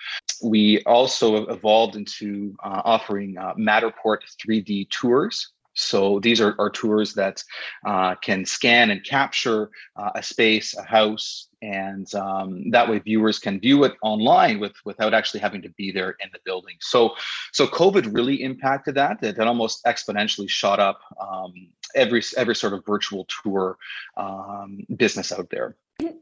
We 0.44 0.82
also 0.84 1.48
evolved 1.48 1.96
into 1.96 2.56
uh, 2.64 2.82
offering 2.86 3.38
uh, 3.38 3.54
Matterport 3.56 4.20
3D 4.46 4.90
tours 4.90 5.52
So 5.74 6.20
these 6.20 6.42
are, 6.42 6.56
are 6.60 6.70
tours 6.70 7.14
that 7.14 7.44
uh, 7.86 8.16
can 8.16 8.46
scan 8.46 8.92
and 8.92 9.04
capture 9.04 9.70
uh, 9.96 10.12
a 10.16 10.24
space, 10.24 10.76
a 10.78 10.84
house, 10.84 11.48
and 11.62 12.14
um, 12.16 12.72
that 12.72 12.90
way 12.90 13.00
viewers 13.00 13.40
can 13.40 13.60
view 13.60 13.84
it 13.84 13.94
online 14.02 14.60
with 14.60 14.74
without 14.84 15.14
actually 15.14 15.40
having 15.40 15.62
to 15.62 15.70
be 15.70 15.92
there 15.92 16.16
in 16.24 16.30
the 16.34 16.40
building. 16.44 16.76
So, 16.82 17.16
so 17.52 17.68
COVID 17.68 18.14
really 18.16 18.42
impacted 18.42 18.96
that. 18.96 19.22
It, 19.24 19.40
almost 19.40 19.84
exponentially 19.86 20.50
shot 20.50 20.80
up 20.80 21.00
um, 21.20 21.52
every 21.96 22.22
every 22.38 22.56
sort 22.56 22.74
of 22.74 22.86
virtual 22.86 23.28
tour 23.44 23.78
um, 24.18 24.80
business 24.96 25.32
out 25.32 25.50
there. 25.50 25.76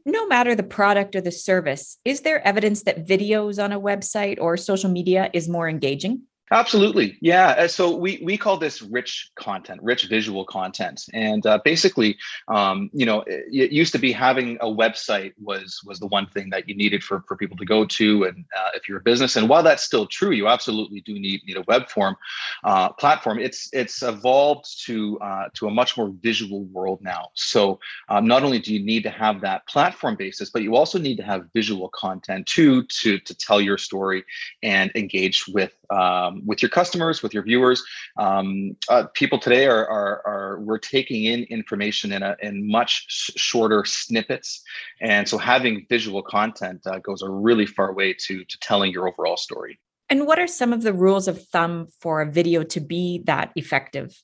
No 0.04 0.26
matter 0.26 0.54
the 0.54 0.62
product 0.62 1.14
or 1.16 1.20
the 1.20 1.32
service, 1.32 1.98
is 2.04 2.22
there 2.22 2.46
evidence 2.46 2.82
that 2.82 3.06
videos 3.06 3.62
on 3.62 3.72
a 3.72 3.80
website 3.80 4.38
or 4.40 4.56
social 4.56 4.90
media 4.90 5.30
is 5.32 5.48
more 5.48 5.68
engaging? 5.68 6.22
Absolutely, 6.52 7.16
yeah. 7.20 7.50
Uh, 7.50 7.68
so 7.68 7.94
we 7.94 8.20
we 8.24 8.36
call 8.36 8.56
this 8.56 8.82
rich 8.82 9.30
content, 9.36 9.80
rich 9.84 10.08
visual 10.08 10.44
content, 10.44 11.04
and 11.12 11.46
uh, 11.46 11.60
basically, 11.64 12.18
um, 12.48 12.90
you 12.92 13.06
know, 13.06 13.20
it, 13.20 13.44
it, 13.52 13.70
used 13.70 13.92
to 13.92 14.00
be 14.00 14.10
having 14.10 14.56
a 14.60 14.66
website 14.66 15.32
was 15.40 15.80
was 15.86 16.00
the 16.00 16.08
one 16.08 16.26
thing 16.26 16.50
that 16.50 16.68
you 16.68 16.74
needed 16.74 17.04
for 17.04 17.22
for 17.28 17.36
people 17.36 17.56
to 17.56 17.64
go 17.64 17.84
to, 17.84 18.24
and 18.24 18.44
uh, 18.58 18.70
if 18.74 18.88
you're 18.88 18.98
a 18.98 19.02
business, 19.02 19.36
and 19.36 19.48
while 19.48 19.62
that's 19.62 19.84
still 19.84 20.06
true, 20.08 20.32
you 20.32 20.48
absolutely 20.48 21.00
do 21.02 21.14
need 21.20 21.40
need 21.46 21.56
a 21.56 21.62
web 21.68 21.88
form 21.88 22.16
uh, 22.64 22.88
platform. 22.94 23.38
It's 23.38 23.68
it's 23.72 24.02
evolved 24.02 24.66
to 24.86 25.20
uh, 25.20 25.50
to 25.54 25.68
a 25.68 25.70
much 25.70 25.96
more 25.96 26.12
visual 26.20 26.64
world 26.64 26.98
now. 27.00 27.28
So 27.34 27.78
um, 28.08 28.26
not 28.26 28.42
only 28.42 28.58
do 28.58 28.74
you 28.74 28.84
need 28.84 29.04
to 29.04 29.10
have 29.10 29.40
that 29.42 29.68
platform 29.68 30.16
basis, 30.16 30.50
but 30.50 30.64
you 30.64 30.74
also 30.74 30.98
need 30.98 31.16
to 31.18 31.22
have 31.22 31.44
visual 31.54 31.90
content 31.90 32.46
too 32.46 32.82
to 33.02 33.20
to 33.20 33.34
tell 33.36 33.60
your 33.60 33.78
story 33.78 34.24
and 34.64 34.90
engage 34.96 35.46
with 35.46 35.72
um, 35.90 36.42
with 36.46 36.62
your 36.62 36.68
customers, 36.68 37.22
with 37.22 37.34
your 37.34 37.42
viewers. 37.42 37.82
Um, 38.18 38.76
uh, 38.88 39.04
people 39.14 39.38
today 39.38 39.66
are, 39.66 39.86
are, 39.88 40.22
are 40.26 40.60
we're 40.60 40.78
taking 40.78 41.24
in 41.24 41.44
information 41.44 42.12
in 42.12 42.22
a 42.22 42.36
in 42.42 42.70
much 42.70 43.06
sh- 43.08 43.30
shorter 43.36 43.84
snippets, 43.84 44.62
and 45.00 45.28
so 45.28 45.38
having 45.38 45.86
visual 45.88 46.22
content 46.22 46.86
uh, 46.86 46.98
goes 46.98 47.22
a 47.22 47.28
really 47.28 47.66
far 47.66 47.92
way 47.92 48.14
to 48.14 48.44
to 48.44 48.58
telling 48.60 48.92
your 48.92 49.08
overall 49.08 49.36
story. 49.36 49.78
And 50.08 50.26
what 50.26 50.40
are 50.40 50.48
some 50.48 50.72
of 50.72 50.82
the 50.82 50.92
rules 50.92 51.28
of 51.28 51.46
thumb 51.48 51.86
for 52.00 52.20
a 52.20 52.30
video 52.30 52.64
to 52.64 52.80
be 52.80 53.22
that 53.26 53.52
effective? 53.54 54.20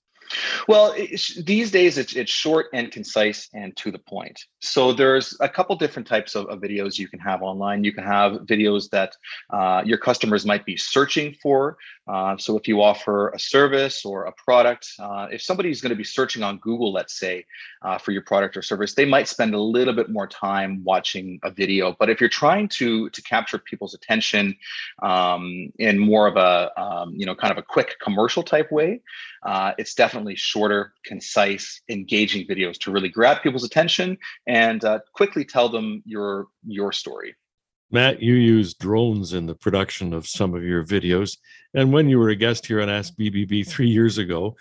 Well, 0.68 0.95
these 1.45 1.71
days 1.71 1.99
it's, 1.99 2.14
it's 2.14 2.30
short 2.30 2.66
and 2.73 2.90
concise 2.90 3.49
and 3.54 3.76
to 3.76 3.90
the 3.90 3.99
point. 3.99 4.38
So 4.61 4.92
there's 4.92 5.37
a 5.40 5.49
couple 5.49 5.76
different 5.76 6.09
types 6.09 6.35
of, 6.35 6.47
of 6.47 6.61
videos 6.61 6.99
you 6.99 7.09
can 7.09 7.21
have 7.21 7.42
online. 7.42 7.85
You 7.85 7.92
can 7.92 8.04
have 8.04 8.33
videos 8.42 8.90
that 8.90 9.16
uh, 9.50 9.83
your 9.85 9.99
customers 9.99 10.45
might 10.45 10.64
be 10.64 10.76
searching 10.76 11.35
for. 11.42 11.78
Uh, 12.09 12.37
so 12.37 12.56
if 12.56 12.68
you 12.68 12.83
offer 12.83 13.30
a 13.30 13.38
service 13.38 14.04
or 14.04 14.25
a 14.25 14.33
product, 14.33 14.88
uh, 15.00 15.26
if 15.30 15.42
somebody's 15.42 15.80
going 15.80 15.90
to 15.90 15.97
be 15.97 16.04
searching 16.04 16.42
on 16.42 16.59
Google, 16.59 16.92
let's 16.92 17.18
say, 17.18 17.45
uh, 17.83 17.99
for 17.99 18.12
your 18.12 18.23
product 18.23 18.56
or 18.56 18.62
service, 18.62 18.95
they 18.95 19.04
might 19.04 19.28
spend 19.28 19.54
a 19.54 19.61
little 19.61 19.95
bit 19.95 20.09
more 20.11 20.26
time 20.26 20.83
watching 20.85 21.40
a 21.42 21.50
video. 21.50 21.97
But 21.99 22.09
if 22.11 22.21
you're 22.21 22.30
trying 22.30 22.68
to 22.68 23.11
to 23.11 23.23
capture 23.23 23.59
people's 23.59 23.95
attention 23.95 24.56
um, 25.02 25.73
in 25.78 25.99
more 25.99 26.26
of 26.26 26.37
a 26.37 26.71
um, 26.80 27.14
you 27.14 27.26
know 27.26 27.35
kind 27.35 27.52
of 27.52 27.59
a 27.59 27.62
quick 27.62 27.97
commercial 28.00 28.42
type 28.42 28.71
way, 28.71 29.00
uh, 29.42 29.73
it's 29.78 29.95
definitely 29.95 30.15
shorter, 30.35 30.92
concise, 31.04 31.82
engaging 31.88 32.46
videos 32.46 32.78
to 32.80 32.90
really 32.90 33.08
grab 33.08 33.42
people's 33.42 33.64
attention 33.64 34.16
and 34.46 34.85
uh, 34.85 35.00
quickly 35.12 35.44
tell 35.44 35.68
them 35.68 36.02
your 36.06 36.46
your 36.64 36.92
story. 36.92 37.35
Matt, 37.90 38.20
you 38.20 38.35
use 38.35 38.75
drones 38.75 39.32
in 39.32 39.46
the 39.46 39.54
production 39.54 40.12
of 40.12 40.26
some 40.26 40.54
of 40.54 40.64
your 40.64 40.85
videos. 40.85 41.38
And 41.75 41.92
when 41.92 42.08
you 42.08 42.18
were 42.18 42.30
a 42.30 42.37
guest 42.37 42.66
here 42.66 42.82
on 42.82 42.88
Ask 42.88 43.14
BBB 43.14 43.66
three 43.66 43.88
years 43.88 44.18
ago, 44.18 44.56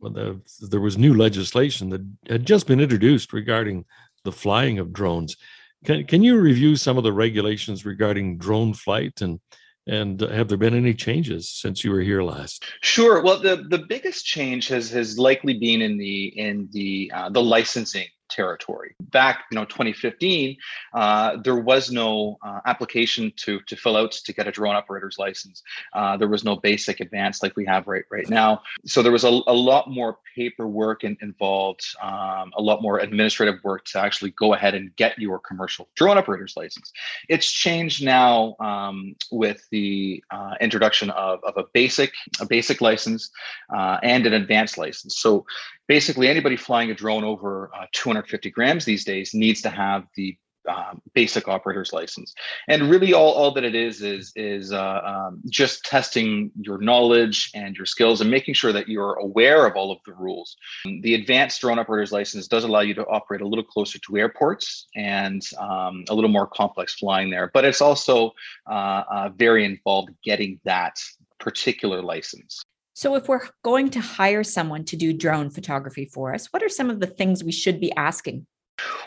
the, 0.00 0.40
there 0.60 0.80
was 0.80 0.98
new 0.98 1.14
legislation 1.14 1.90
that 1.90 2.00
had 2.28 2.46
just 2.46 2.66
been 2.66 2.80
introduced 2.80 3.32
regarding 3.32 3.84
the 4.24 4.32
flying 4.32 4.78
of 4.78 4.92
drones. 4.92 5.36
Can, 5.84 6.06
can 6.06 6.22
you 6.22 6.38
review 6.38 6.76
some 6.76 6.96
of 6.96 7.04
the 7.04 7.12
regulations 7.12 7.84
regarding 7.84 8.38
drone 8.38 8.72
flight 8.72 9.20
and 9.20 9.40
and 9.86 10.20
have 10.20 10.48
there 10.48 10.58
been 10.58 10.74
any 10.74 10.94
changes 10.94 11.50
since 11.50 11.82
you 11.84 11.90
were 11.90 12.00
here 12.00 12.22
last? 12.22 12.64
Sure. 12.80 13.22
Well, 13.22 13.40
the, 13.40 13.66
the 13.68 13.84
biggest 13.88 14.24
change 14.24 14.68
has 14.68 14.90
has 14.90 15.18
likely 15.18 15.58
been 15.58 15.82
in 15.82 15.98
the 15.98 16.26
in 16.38 16.68
the 16.72 17.10
uh, 17.14 17.28
the 17.30 17.42
licensing 17.42 18.06
territory. 18.32 18.94
Back, 19.00 19.44
you 19.50 19.56
know, 19.56 19.64
2015, 19.64 20.56
uh, 20.94 21.36
there 21.44 21.56
was 21.56 21.90
no 21.90 22.38
uh, 22.42 22.60
application 22.66 23.32
to 23.36 23.60
to 23.60 23.76
fill 23.76 23.96
out 23.96 24.12
to 24.12 24.32
get 24.32 24.48
a 24.48 24.50
drone 24.50 24.74
operator's 24.74 25.18
license. 25.18 25.62
Uh, 25.92 26.16
there 26.16 26.28
was 26.28 26.44
no 26.44 26.56
basic 26.56 27.00
advance 27.00 27.42
like 27.42 27.54
we 27.56 27.64
have 27.66 27.86
right 27.86 28.04
right 28.10 28.28
now. 28.28 28.62
So 28.86 29.02
there 29.02 29.12
was 29.12 29.24
a, 29.24 29.28
a 29.28 29.54
lot 29.54 29.90
more 29.90 30.18
paperwork 30.34 31.04
in, 31.04 31.16
involved, 31.20 31.84
um, 32.02 32.52
a 32.56 32.62
lot 32.62 32.82
more 32.82 32.98
administrative 32.98 33.62
work 33.62 33.84
to 33.86 34.00
actually 34.00 34.30
go 34.30 34.54
ahead 34.54 34.74
and 34.74 34.94
get 34.96 35.18
your 35.18 35.38
commercial 35.38 35.88
drone 35.94 36.18
operator's 36.18 36.56
license. 36.56 36.92
It's 37.28 37.50
changed 37.50 38.04
now 38.04 38.56
um, 38.60 39.14
with 39.30 39.66
the 39.70 40.22
uh, 40.30 40.54
introduction 40.60 41.10
of, 41.10 41.40
of 41.44 41.56
a 41.56 41.64
basic 41.72 42.12
a 42.40 42.46
basic 42.46 42.80
license 42.80 43.30
uh, 43.74 43.98
and 44.02 44.26
an 44.26 44.32
advanced 44.32 44.78
license. 44.78 45.18
So 45.18 45.44
basically 45.88 46.28
anybody 46.28 46.56
flying 46.56 46.90
a 46.90 46.94
drone 46.94 47.24
over 47.24 47.70
uh, 47.74 47.86
250 47.92 48.50
grams 48.50 48.84
these 48.84 49.04
days 49.04 49.34
needs 49.34 49.60
to 49.62 49.70
have 49.70 50.04
the 50.16 50.36
um, 50.68 51.02
basic 51.12 51.48
operator's 51.48 51.92
license. 51.92 52.34
And 52.68 52.88
really 52.88 53.12
all, 53.12 53.32
all 53.32 53.50
that 53.54 53.64
it 53.64 53.74
is 53.74 54.00
is 54.00 54.32
is 54.36 54.72
uh, 54.72 55.00
um, 55.04 55.42
just 55.48 55.84
testing 55.84 56.52
your 56.60 56.78
knowledge 56.78 57.50
and 57.54 57.76
your 57.76 57.86
skills 57.86 58.20
and 58.20 58.30
making 58.30 58.54
sure 58.54 58.72
that 58.72 58.88
you're 58.88 59.14
aware 59.14 59.66
of 59.66 59.74
all 59.74 59.90
of 59.90 59.98
the 60.06 60.12
rules. 60.12 60.56
The 60.84 61.14
advanced 61.14 61.60
drone 61.60 61.80
operator's 61.80 62.12
license 62.12 62.46
does 62.46 62.62
allow 62.62 62.80
you 62.80 62.94
to 62.94 63.06
operate 63.06 63.40
a 63.40 63.48
little 63.48 63.64
closer 63.64 63.98
to 63.98 64.16
airports 64.16 64.86
and 64.94 65.42
um, 65.58 66.04
a 66.08 66.14
little 66.14 66.30
more 66.30 66.46
complex 66.46 66.94
flying 66.94 67.30
there 67.30 67.50
but 67.52 67.64
it's 67.64 67.80
also 67.80 68.32
uh, 68.70 69.02
uh, 69.10 69.28
very 69.36 69.64
involved 69.64 70.10
getting 70.24 70.60
that 70.64 70.98
particular 71.38 72.02
license 72.02 72.62
so, 72.94 73.14
if 73.14 73.26
we're 73.28 73.48
going 73.62 73.90
to 73.90 74.00
hire 74.00 74.44
someone 74.44 74.84
to 74.84 74.96
do 74.96 75.12
drone 75.12 75.50
photography 75.50 76.04
for 76.04 76.34
us, 76.34 76.46
what 76.52 76.62
are 76.62 76.68
some 76.68 76.90
of 76.90 77.00
the 77.00 77.06
things 77.06 77.42
we 77.42 77.52
should 77.52 77.80
be 77.80 77.92
asking? 77.92 78.46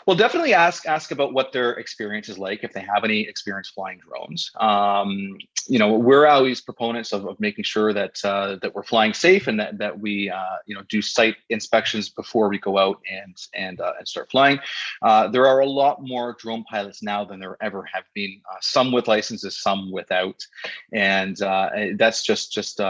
Well, 0.06 0.16
definitely 0.16 0.54
ask 0.54 0.86
ask 0.86 1.10
about 1.10 1.32
what 1.32 1.52
their 1.52 1.72
experience 1.72 2.28
is 2.28 2.38
like 2.38 2.64
if 2.64 2.72
they 2.72 2.80
have 2.80 3.04
any 3.04 3.22
experience 3.22 3.68
flying 3.68 3.98
drones. 3.98 4.50
Um, 4.58 5.38
you 5.68 5.78
know, 5.78 5.94
we're 5.94 6.26
always 6.26 6.60
proponents 6.60 7.12
of, 7.12 7.26
of 7.26 7.38
making 7.40 7.64
sure 7.64 7.92
that 7.92 8.24
uh, 8.24 8.56
that 8.62 8.74
we're 8.74 8.84
flying 8.84 9.12
safe 9.12 9.48
and 9.48 9.58
that 9.58 9.78
that 9.78 9.98
we 9.98 10.30
uh, 10.30 10.56
you 10.66 10.74
know 10.74 10.82
do 10.88 11.02
site 11.02 11.36
inspections 11.50 12.08
before 12.08 12.48
we 12.48 12.58
go 12.58 12.78
out 12.78 13.00
and 13.10 13.36
and 13.54 13.80
uh, 13.80 13.92
and 13.98 14.06
start 14.06 14.30
flying. 14.30 14.58
Uh, 15.02 15.28
there 15.28 15.46
are 15.46 15.60
a 15.60 15.66
lot 15.66 16.02
more 16.02 16.36
drone 16.38 16.64
pilots 16.64 17.02
now 17.02 17.24
than 17.24 17.40
there 17.40 17.56
ever 17.60 17.84
have 17.92 18.04
been. 18.14 18.40
Uh, 18.50 18.56
some 18.60 18.92
with 18.92 19.08
licenses, 19.08 19.60
some 19.60 19.90
without, 19.90 20.44
and 20.92 21.42
uh, 21.42 21.70
that's 21.96 22.22
just 22.22 22.52
just 22.52 22.80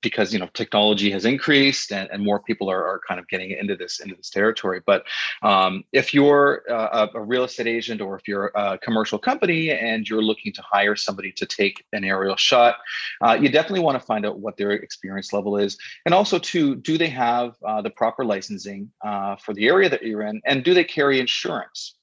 because 0.00 0.32
you 0.32 0.38
know 0.38 0.48
technology 0.54 1.10
has 1.10 1.24
increased 1.24 1.92
and, 1.92 2.08
and 2.10 2.24
more 2.24 2.40
people 2.40 2.70
are, 2.70 2.84
are 2.86 3.00
kind 3.06 3.18
of 3.18 3.28
getting 3.28 3.50
into 3.50 3.76
this 3.76 4.00
into 4.00 4.14
this 4.14 4.30
territory. 4.30 4.80
But 4.84 5.04
um, 5.42 5.84
if 5.92 6.14
you're 6.22 6.62
a, 6.68 7.10
a 7.14 7.20
real 7.20 7.44
estate 7.44 7.66
agent 7.66 8.00
or 8.00 8.16
if 8.16 8.28
you're 8.28 8.52
a 8.54 8.78
commercial 8.78 9.18
company 9.18 9.70
and 9.70 10.08
you're 10.08 10.22
looking 10.22 10.52
to 10.52 10.62
hire 10.62 10.96
somebody 10.96 11.32
to 11.32 11.46
take 11.46 11.84
an 11.92 12.04
aerial 12.04 12.36
shot. 12.36 12.76
Uh, 13.24 13.36
you 13.40 13.48
definitely 13.48 13.80
want 13.80 13.98
to 14.00 14.06
find 14.06 14.24
out 14.26 14.38
what 14.38 14.56
their 14.56 14.72
experience 14.72 15.32
level 15.32 15.56
is. 15.56 15.76
And 16.06 16.14
also, 16.14 16.38
too, 16.38 16.76
do 16.76 16.98
they 16.98 17.08
have 17.08 17.56
uh, 17.66 17.82
the 17.82 17.90
proper 17.90 18.24
licensing 18.24 18.90
uh, 19.04 19.36
for 19.36 19.52
the 19.54 19.68
area 19.68 19.88
that 19.88 20.02
you're 20.02 20.22
in? 20.22 20.40
And 20.46 20.64
do 20.64 20.74
they 20.74 20.84
carry 20.84 21.20
insurance? 21.20 21.96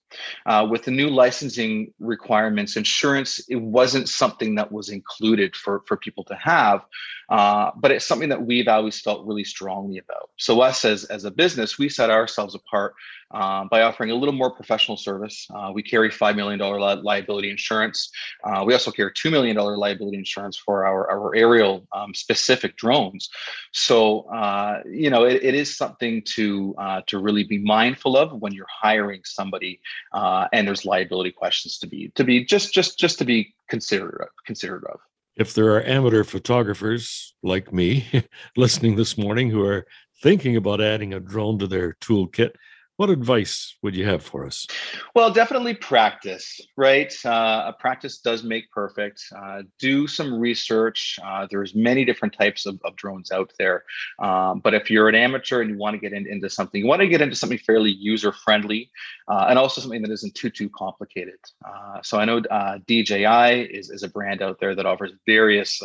Uh, 0.48 0.68
with 0.70 0.84
the 0.84 0.92
new 0.92 1.08
licensing 1.08 1.94
requirements, 2.00 2.76
insurance 2.76 3.40
it 3.48 3.62
wasn't 3.62 4.10
something 4.10 4.56
that 4.56 4.72
was 4.72 4.90
included 4.90 5.56
for 5.56 5.84
for 5.86 5.98
people 5.98 6.24
to 6.24 6.36
have, 6.36 6.84
uh, 7.30 7.70
but 7.78 7.92
it's 7.92 8.08
something 8.08 8.30
that 8.30 8.44
we've 8.44 8.68
always 8.68 9.00
felt 9.00 9.28
really 9.28 9.44
strongly 9.44 10.00
about. 10.00 10.32
So 10.38 10.62
us 10.62 10.84
as 10.84 11.04
as 11.06 11.26
a 11.26 11.32
business, 11.32 11.78
we 11.78 11.90
set 11.90 12.10
ourselves 12.10 12.56
apart 12.56 12.96
uh, 13.32 13.66
by 13.66 13.82
offering 13.82 14.12
a 14.12 14.16
little 14.16 14.34
more 14.34 14.52
professional 14.52 14.98
service. 14.98 15.48
Uh, 15.54 15.72
we 15.74 15.84
carry 15.84 16.10
$5 16.10 16.36
million 16.36 16.60
li- 16.60 17.02
liability 17.04 17.50
insurance. 17.50 18.10
Uh, 18.44 18.64
we 18.66 18.74
also 18.74 18.92
carry 18.92 19.12
$2 19.12 19.32
million 19.32 19.56
liability 19.56 20.18
insurance 20.18 20.58
for 20.58 20.86
our, 20.86 21.10
our 21.10 21.36
aerial 21.36 21.88
um, 21.94 22.14
specific 22.14 22.76
drones. 22.76 23.30
So, 23.72 24.22
uh, 24.34 24.82
you 24.86 25.10
know, 25.10 25.26
it, 25.26 25.44
it 25.44 25.54
is 25.54 25.78
something 25.78 26.24
to, 26.36 26.76
uh, 26.78 27.02
to 27.08 27.20
really 27.20 27.44
be 27.44 27.60
mindful 27.60 28.18
of 28.18 28.34
when 28.34 28.54
you're 28.54 28.68
hiring 28.70 29.22
somebody 29.26 29.80
and 30.14 30.68
there's 30.68 30.86
liability 30.86 31.32
questions 31.32 31.78
to 31.80 31.88
be, 31.88 32.12
to 32.16 32.24
be 32.24 32.44
just, 32.44 32.74
just, 32.74 32.98
just 32.98 33.20
to 33.20 33.26
be 33.26 33.54
considered, 33.70 34.28
considered 34.46 34.86
of 34.92 35.00
if 35.40 35.54
there 35.54 35.74
are 35.74 35.84
amateur 35.84 36.26
photographers 36.26 37.34
like 37.42 37.72
me 37.72 38.06
listening 38.58 38.98
this 38.98 39.18
morning 39.18 39.50
who 39.50 39.64
are 39.64 39.88
thinking 40.22 40.58
about 40.58 40.82
adding 40.82 41.14
a 41.14 41.20
drone 41.20 41.58
to 41.60 41.66
their 41.66 41.94
toolkit, 42.02 42.52
what 43.00 43.10
advice 43.10 43.78
would 43.82 43.96
you 43.96 44.06
have 44.06 44.22
for 44.22 44.46
us? 44.46 44.68
Well, 45.16 45.32
definitely 45.32 45.74
practice, 45.74 46.60
right? 46.76 47.14
Uh, 47.26 47.64
a 47.68 47.74
practice 47.80 48.18
does 48.18 48.44
make 48.44 48.70
perfect. 48.72 49.24
Uh, 49.34 49.62
do 49.80 50.06
some 50.06 50.38
research. 50.38 51.18
Uh, 51.24 51.48
there's 51.50 51.74
many 51.74 52.04
different 52.04 52.34
types 52.38 52.66
of, 52.66 52.78
of 52.84 52.98
drones 52.98 53.32
out 53.32 53.54
there. 53.58 53.86
Um, 54.22 54.60
but 54.60 54.74
if 54.74 54.92
you're 54.92 55.08
an 55.08 55.16
amateur 55.16 55.62
and 55.62 55.70
you 55.70 55.78
want 55.78 55.94
to 55.94 55.98
get 55.98 56.12
in, 56.12 56.28
into 56.28 56.50
something, 56.50 56.82
you 56.82 56.88
want 56.88 57.00
to 57.00 57.08
get 57.08 57.22
into 57.22 57.38
something 57.38 57.60
fairly 57.60 57.90
user 57.90 58.34
friendly 58.34 58.92
uh, 59.30 59.46
and 59.48 59.58
also 59.58 59.80
something 59.80 60.02
that 60.02 60.12
isn't 60.12 60.36
too, 60.36 60.50
too 60.50 60.70
complicated. 60.70 61.40
Uh, 61.66 62.02
so 62.04 62.20
I 62.20 62.26
know 62.26 62.40
uh, 62.52 62.80
DJI 62.86 63.70
is, 63.74 63.92
is 63.92 64.04
a 64.04 64.10
brand 64.10 64.42
out 64.42 64.60
there 64.60 64.76
that 64.76 64.86
offers 64.86 65.14
various 65.26 65.82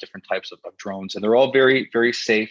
different 0.00 0.26
types 0.28 0.50
of, 0.50 0.58
of, 0.64 0.76
drones, 0.76 1.14
and 1.14 1.22
they're 1.22 1.36
all 1.36 1.52
very, 1.52 1.88
very 1.92 2.12
safe 2.12 2.50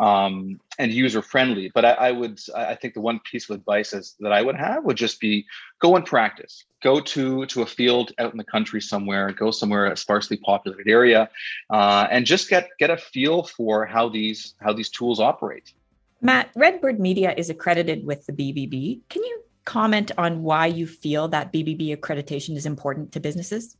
um, 0.00 0.58
and 0.78 0.92
user 0.92 1.22
friendly. 1.22 1.70
But 1.74 1.84
I, 1.84 1.90
I 1.92 2.12
would, 2.12 2.40
I 2.54 2.74
think 2.74 2.94
the 2.94 3.00
one 3.00 3.20
piece 3.30 3.48
of 3.48 3.56
advice 3.56 3.92
is, 3.92 4.14
that 4.20 4.32
I 4.32 4.42
would 4.42 4.56
have 4.56 4.84
would 4.84 4.96
just 4.96 5.20
be 5.20 5.46
go 5.80 5.96
and 5.96 6.04
practice. 6.04 6.64
Go 6.82 7.00
to 7.00 7.46
to 7.46 7.62
a 7.62 7.66
field 7.66 8.12
out 8.18 8.32
in 8.32 8.38
the 8.38 8.44
country 8.44 8.80
somewhere. 8.80 9.32
Go 9.32 9.50
somewhere 9.50 9.86
a 9.86 9.96
sparsely 9.96 10.36
populated 10.36 10.88
area, 10.88 11.28
uh, 11.70 12.06
and 12.10 12.24
just 12.26 12.48
get 12.48 12.68
get 12.78 12.90
a 12.90 12.96
feel 12.96 13.42
for 13.42 13.86
how 13.86 14.08
these 14.08 14.54
how 14.60 14.72
these 14.72 14.90
tools 14.90 15.18
operate. 15.18 15.72
Matt, 16.20 16.50
Redbird 16.54 16.98
Media 17.00 17.34
is 17.36 17.50
accredited 17.50 18.06
with 18.06 18.26
the 18.26 18.32
BBB. 18.32 19.00
Can 19.08 19.22
you 19.22 19.42
comment 19.64 20.12
on 20.16 20.42
why 20.42 20.66
you 20.66 20.86
feel 20.86 21.28
that 21.28 21.52
BBB 21.52 21.96
accreditation 21.96 22.56
is 22.56 22.66
important 22.66 23.12
to 23.12 23.20
businesses? 23.20 23.76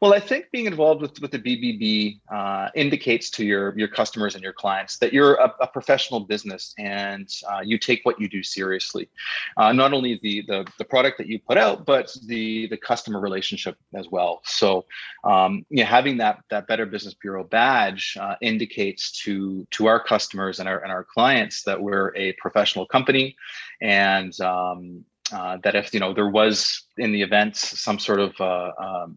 Well, 0.00 0.14
I 0.14 0.20
think 0.20 0.50
being 0.50 0.66
involved 0.66 1.02
with, 1.02 1.20
with 1.20 1.30
the 1.30 1.38
BBB 1.38 2.20
uh, 2.32 2.70
indicates 2.74 3.30
to 3.30 3.44
your, 3.44 3.78
your 3.78 3.88
customers 3.88 4.34
and 4.34 4.42
your 4.42 4.52
clients 4.52 4.98
that 4.98 5.12
you're 5.12 5.34
a, 5.34 5.54
a 5.60 5.66
professional 5.66 6.20
business 6.20 6.74
and 6.78 7.28
uh, 7.50 7.60
you 7.62 7.78
take 7.78 8.00
what 8.04 8.20
you 8.20 8.28
do 8.28 8.42
seriously. 8.42 9.08
Uh, 9.56 9.72
not 9.72 9.92
only 9.92 10.18
the, 10.22 10.42
the, 10.48 10.66
the 10.78 10.84
product 10.84 11.18
that 11.18 11.26
you 11.26 11.38
put 11.38 11.58
out, 11.58 11.84
but 11.84 12.14
the, 12.26 12.66
the 12.68 12.76
customer 12.76 13.20
relationship 13.20 13.76
as 13.94 14.08
well. 14.10 14.40
So, 14.44 14.86
um, 15.24 15.66
having 15.76 16.16
that, 16.18 16.42
that 16.50 16.66
Better 16.66 16.86
Business 16.86 17.14
Bureau 17.14 17.44
badge 17.44 18.16
uh, 18.18 18.36
indicates 18.40 19.12
to, 19.24 19.66
to 19.72 19.86
our 19.86 20.02
customers 20.02 20.60
and 20.60 20.68
our, 20.68 20.78
and 20.82 20.90
our 20.90 21.04
clients 21.04 21.62
that 21.64 21.80
we're 21.80 22.14
a 22.16 22.32
professional 22.34 22.86
company 22.86 23.36
and 23.80 24.38
um, 24.40 25.04
uh, 25.32 25.58
that 25.62 25.74
if 25.74 25.92
you 25.94 26.00
know 26.00 26.12
there 26.12 26.28
was 26.28 26.84
in 26.98 27.12
the 27.12 27.22
events 27.22 27.80
some 27.80 27.98
sort 27.98 28.20
of 28.20 28.34
uh, 28.40 28.72
um, 28.78 29.16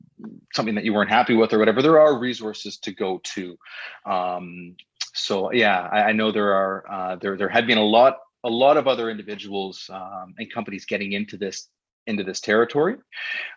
something 0.53 0.75
that 0.75 0.83
you 0.83 0.93
weren't 0.93 1.09
happy 1.09 1.35
with 1.35 1.53
or 1.53 1.59
whatever, 1.59 1.81
there 1.81 1.99
are 1.99 2.17
resources 2.17 2.77
to 2.77 2.91
go 2.91 3.19
to. 3.23 3.57
Um, 4.05 4.75
so 5.13 5.51
yeah, 5.51 5.89
I, 5.91 6.03
I, 6.03 6.11
know 6.11 6.31
there 6.31 6.53
are 6.53 6.91
uh, 6.91 7.15
there 7.17 7.37
there 7.37 7.49
had 7.49 7.67
been 7.67 7.77
a 7.77 7.85
lot 7.85 8.19
a 8.43 8.49
lot 8.49 8.77
of 8.77 8.87
other 8.87 9.09
individuals 9.09 9.89
um, 9.93 10.33
and 10.37 10.51
companies 10.51 10.85
getting 10.85 11.13
into 11.13 11.37
this 11.37 11.69
into 12.07 12.23
this 12.23 12.41
territory. 12.41 12.97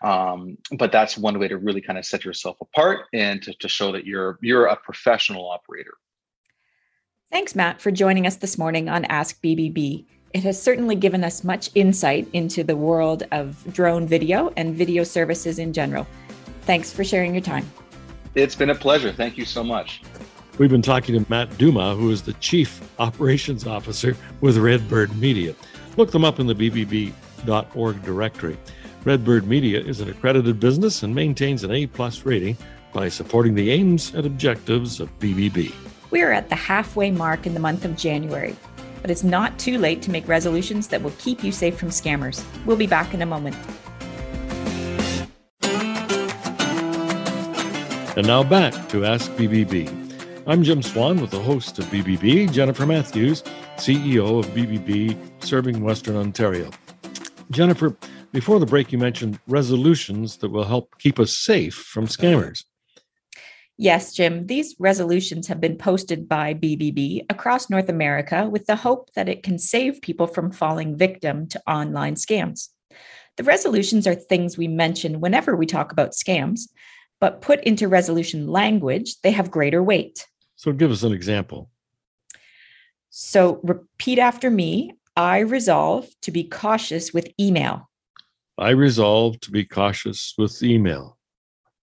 Um, 0.03 0.57
but 0.79 0.93
that's 0.93 1.19
one 1.19 1.39
way 1.39 1.49
to 1.49 1.57
really 1.57 1.81
kind 1.81 1.99
of 1.99 2.07
set 2.07 2.25
yourself 2.25 2.57
apart 2.61 3.07
and 3.13 3.43
to, 3.43 3.53
to 3.55 3.69
show 3.69 3.93
that 3.93 4.05
you're 4.05 4.39
you're 4.43 4.67
a 4.67 4.77
professional 4.77 5.51
operator. 5.51 5.95
Thanks 7.31 7.55
matt 7.55 7.81
for 7.81 7.91
joining 7.91 8.27
us 8.27 8.37
this 8.37 8.57
morning 8.57 8.89
on 8.89 9.05
ask 9.07 9.43
bbb 9.43 10.05
it 10.37 10.43
has 10.43 10.63
certainly 10.63 10.95
given 10.95 11.25
us 11.25 11.45
much 11.45 11.71
insight 11.75 12.29
into 12.35 12.63
the 12.63 12.77
world 12.77 13.23
of 13.33 13.57
drone 13.73 14.07
video 14.07 14.53
and 14.59 14.75
video 14.75 15.03
services 15.03 15.59
in 15.59 15.73
general. 15.73 16.07
Thanks 16.63 16.93
for 16.93 17.03
sharing 17.05 17.33
your 17.33 17.41
time. 17.41 17.65
It's 18.35 18.55
been 18.55 18.69
a 18.69 18.75
pleasure. 18.75 19.11
Thank 19.11 19.39
you 19.39 19.47
so 19.47 19.65
much. 19.65 20.03
We've 20.59 20.69
been 20.69 20.83
talking 20.83 21.19
to 21.19 21.31
Matt 21.31 21.57
Duma, 21.57 21.95
who 21.95 22.11
is 22.11 22.21
the 22.21 22.35
Chief 22.35 22.87
Operations 22.99 23.67
Officer 23.67 24.15
with 24.43 24.59
Redbird 24.59 25.17
Media. 25.17 25.55
Look 25.97 26.11
them 26.11 26.23
up 26.23 26.39
in 26.39 26.47
the 26.47 26.55
BBB.org 26.55 28.03
directory. 28.03 28.59
Redbird 29.07 29.47
Media 29.47 29.81
is 29.81 30.01
an 30.01 30.11
accredited 30.11 30.61
business 30.61 31.03
and 31.03 31.15
maintains 31.15 31.65
an 31.65 31.71
A 31.71 31.87
plus 31.87 32.27
rating 32.27 32.59
by 32.93 33.09
supporting 33.09 33.55
the 33.55 33.71
aims 33.71 34.13
and 34.13 34.27
objectives 34.27 35.01
of 35.01 35.19
BBB. 35.19 35.73
We 36.11 36.21
are 36.21 36.33
at 36.33 36.51
the 36.51 36.57
halfway 36.57 37.11
mark 37.11 37.47
in 37.47 37.55
the 37.55 37.61
month 37.61 37.87
of 37.87 37.97
January 37.97 38.55
but 39.07 39.13
it's 39.13 39.23
not 39.23 39.57
too 39.57 39.79
late 39.79 40.03
to 40.03 40.11
make 40.11 40.27
resolutions 40.27 40.89
that 40.89 41.01
will 41.01 41.13
keep 41.19 41.45
you 41.45 41.53
safe 41.53 41.79
from 41.79 41.91
scammers. 41.91 42.43
We'll 42.65 42.77
be 42.77 42.89
back 42.89 43.15
in 43.15 43.23
a 43.23 43.27
moment. 43.27 43.55
And 48.17 48.27
now 48.27 48.43
back 48.43 48.89
to 48.89 49.05
Ask 49.05 49.31
BBB. 49.35 50.43
I'm 50.49 50.65
Jim 50.65 50.83
Swan 50.83 51.21
with 51.21 51.31
the 51.31 51.39
host 51.39 51.79
of 51.79 51.85
BBB, 51.85 52.51
Jennifer 52.51 52.85
Matthews, 52.85 53.45
CEO 53.77 54.41
of 54.41 54.47
BBB 54.47 55.17
serving 55.41 55.85
Western 55.85 56.17
Ontario. 56.17 56.73
Jennifer, 57.53 57.97
before 58.33 58.59
the 58.59 58.67
break, 58.67 58.91
you 58.91 58.99
mentioned 58.99 59.39
resolutions 59.47 60.39
that 60.39 60.51
will 60.51 60.65
help 60.65 60.99
keep 60.99 61.21
us 61.21 61.45
safe 61.45 61.75
from 61.77 62.09
scammers. 62.09 62.65
Yes, 63.79 64.15
Jim, 64.15 64.47
these 64.47 64.75
resolutions 64.79 65.49
have 65.49 65.61
been 65.61 65.77
posted 65.77 66.27
by 66.27 66.55
BBB 66.55 67.27
across 67.29 67.69
North 67.69 67.91
America 67.91 68.49
with 68.51 68.65
the 68.65 68.77
hope 68.77 69.13
that 69.15 69.29
it 69.29 69.43
can 69.43 69.59
save 69.59 70.01
people 70.01 70.27
from 70.27 70.51
falling 70.51 70.97
victim 70.97 71.47
to 71.49 71.71
online 71.71 72.15
scams. 72.15 72.71
The 73.37 73.45
resolutions 73.45 74.07
are 74.07 74.15
things 74.15 74.57
we 74.57 74.67
mention 74.67 75.21
whenever 75.21 75.55
we 75.55 75.67
talk 75.67 75.93
about 75.93 76.13
scams, 76.13 76.69
but 77.21 77.43
put 77.43 77.63
into 77.65 77.87
resolution 77.87 78.49
language, 78.49 79.21
they 79.21 79.31
have 79.33 79.51
greater 79.51 79.83
weight. 79.83 80.27
So 80.55 80.73
give 80.73 80.91
us 80.91 81.03
an 81.03 81.13
example. 81.13 81.69
So 83.11 83.61
repeat 83.63 84.19
after 84.19 84.51
me 84.51 84.95
I 85.19 85.39
resolve 85.39 86.09
to 86.23 86.31
be 86.31 86.45
cautious 86.45 87.13
with 87.13 87.29
email. 87.41 87.91
I 88.59 88.71
resolve 88.71 89.41
to 89.41 89.51
be 89.51 89.65
cautious 89.65 90.35
with 90.37 90.63
email. 90.63 91.19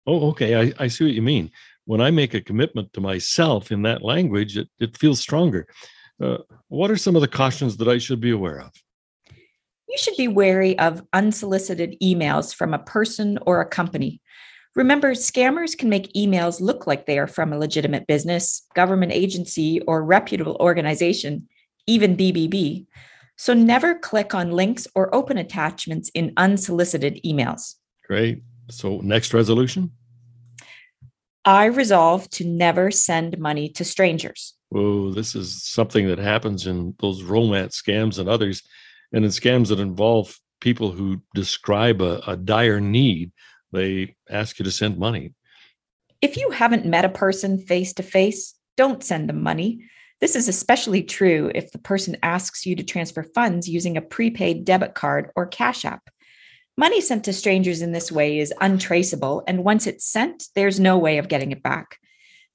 Oh, 0.07 0.29
okay. 0.29 0.55
I, 0.55 0.73
I 0.83 0.87
see 0.87 1.05
what 1.05 1.13
you 1.13 1.21
mean 1.21 1.51
when 1.85 2.01
I 2.01 2.11
make 2.11 2.33
a 2.33 2.41
commitment 2.41 2.93
to 2.93 3.01
myself 3.01 3.71
in 3.71 3.81
that 3.83 4.03
language, 4.03 4.57
it, 4.57 4.69
it 4.79 4.97
feels 4.97 5.19
stronger. 5.19 5.67
Uh, 6.21 6.37
what 6.67 6.91
are 6.91 6.97
some 6.97 7.15
of 7.15 7.21
the 7.21 7.27
cautions 7.27 7.77
that 7.77 7.87
I 7.87 7.97
should 7.97 8.21
be 8.21 8.31
aware 8.31 8.61
of? 8.61 8.71
You 9.87 9.97
should 9.97 10.15
be 10.15 10.27
wary 10.27 10.77
of 10.79 11.03
unsolicited 11.11 11.97
emails 12.01 12.55
from 12.55 12.73
a 12.73 12.79
person 12.79 13.37
or 13.45 13.59
a 13.59 13.67
company. 13.67 14.21
Remember, 14.75 15.11
scammers 15.11 15.77
can 15.77 15.89
make 15.89 16.13
emails 16.13 16.61
look 16.61 16.87
like 16.87 17.05
they 17.05 17.19
are 17.19 17.27
from 17.27 17.51
a 17.51 17.57
legitimate 17.57 18.07
business, 18.07 18.65
government 18.73 19.11
agency, 19.11 19.81
or 19.81 20.05
reputable 20.05 20.55
organization, 20.61 21.49
even 21.87 22.15
BBB. 22.15 22.85
So 23.35 23.53
never 23.53 23.95
click 23.95 24.33
on 24.33 24.51
links 24.51 24.87
or 24.95 25.13
open 25.13 25.37
attachments 25.37 26.09
in 26.13 26.31
unsolicited 26.37 27.19
emails. 27.25 27.75
Great. 28.07 28.43
So, 28.69 29.01
next 29.01 29.33
resolution? 29.33 29.91
I 31.45 31.65
resolve 31.65 32.29
to 32.31 32.45
never 32.45 32.91
send 32.91 33.39
money 33.39 33.69
to 33.69 33.83
strangers. 33.83 34.53
Whoa, 34.69 35.11
this 35.11 35.35
is 35.35 35.63
something 35.63 36.07
that 36.07 36.19
happens 36.19 36.67
in 36.67 36.95
those 36.99 37.23
romance 37.23 37.81
scams 37.81 38.19
and 38.19 38.29
others, 38.29 38.61
and 39.11 39.25
in 39.25 39.31
scams 39.31 39.69
that 39.69 39.79
involve 39.79 40.37
people 40.59 40.91
who 40.91 41.21
describe 41.33 42.01
a, 42.01 42.21
a 42.27 42.37
dire 42.37 42.79
need. 42.79 43.31
They 43.71 44.15
ask 44.29 44.59
you 44.59 44.65
to 44.65 44.71
send 44.71 44.97
money. 44.97 45.33
If 46.21 46.37
you 46.37 46.51
haven't 46.51 46.85
met 46.85 47.05
a 47.05 47.09
person 47.09 47.57
face 47.57 47.93
to 47.93 48.03
face, 48.03 48.53
don't 48.77 49.03
send 49.03 49.27
them 49.27 49.41
money. 49.41 49.83
This 50.19 50.35
is 50.35 50.47
especially 50.47 51.01
true 51.01 51.51
if 51.55 51.71
the 51.71 51.79
person 51.79 52.15
asks 52.21 52.63
you 52.63 52.75
to 52.75 52.83
transfer 52.83 53.23
funds 53.23 53.67
using 53.67 53.97
a 53.97 54.01
prepaid 54.01 54.63
debit 54.65 54.93
card 54.93 55.31
or 55.35 55.47
Cash 55.47 55.83
App. 55.83 56.10
Money 56.81 56.99
sent 56.99 57.23
to 57.25 57.31
strangers 57.31 57.83
in 57.83 57.91
this 57.91 58.11
way 58.11 58.39
is 58.39 58.51
untraceable, 58.59 59.43
and 59.45 59.63
once 59.63 59.85
it's 59.85 60.03
sent, 60.03 60.45
there's 60.55 60.79
no 60.79 60.97
way 60.97 61.19
of 61.19 61.27
getting 61.27 61.51
it 61.51 61.61
back. 61.61 61.99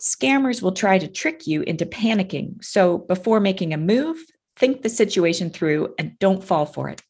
Scammers 0.02 0.60
will 0.60 0.72
try 0.72 0.98
to 0.98 1.06
trick 1.06 1.46
you 1.46 1.62
into 1.62 1.86
panicking. 1.86 2.56
So 2.60 2.98
before 2.98 3.38
making 3.38 3.72
a 3.72 3.76
move, 3.76 4.18
think 4.56 4.82
the 4.82 4.88
situation 4.88 5.50
through 5.50 5.94
and 5.96 6.18
don't 6.18 6.42
fall 6.42 6.66
for 6.66 6.88
it. 6.88 7.02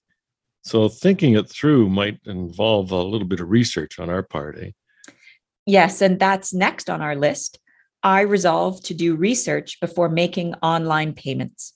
So 0.60 0.90
thinking 0.90 1.36
it 1.36 1.48
through 1.48 1.88
might 1.88 2.20
involve 2.26 2.90
a 2.90 3.02
little 3.02 3.26
bit 3.26 3.40
of 3.40 3.48
research 3.48 3.98
on 3.98 4.10
our 4.10 4.22
part, 4.22 4.58
eh? 4.60 4.72
Yes, 5.64 6.02
and 6.02 6.18
that's 6.18 6.52
next 6.52 6.90
on 6.90 7.00
our 7.00 7.16
list. 7.16 7.58
I 8.02 8.20
resolve 8.20 8.82
to 8.82 8.92
do 8.92 9.16
research 9.16 9.80
before 9.80 10.10
making 10.10 10.52
online 10.56 11.14
payments. 11.14 11.72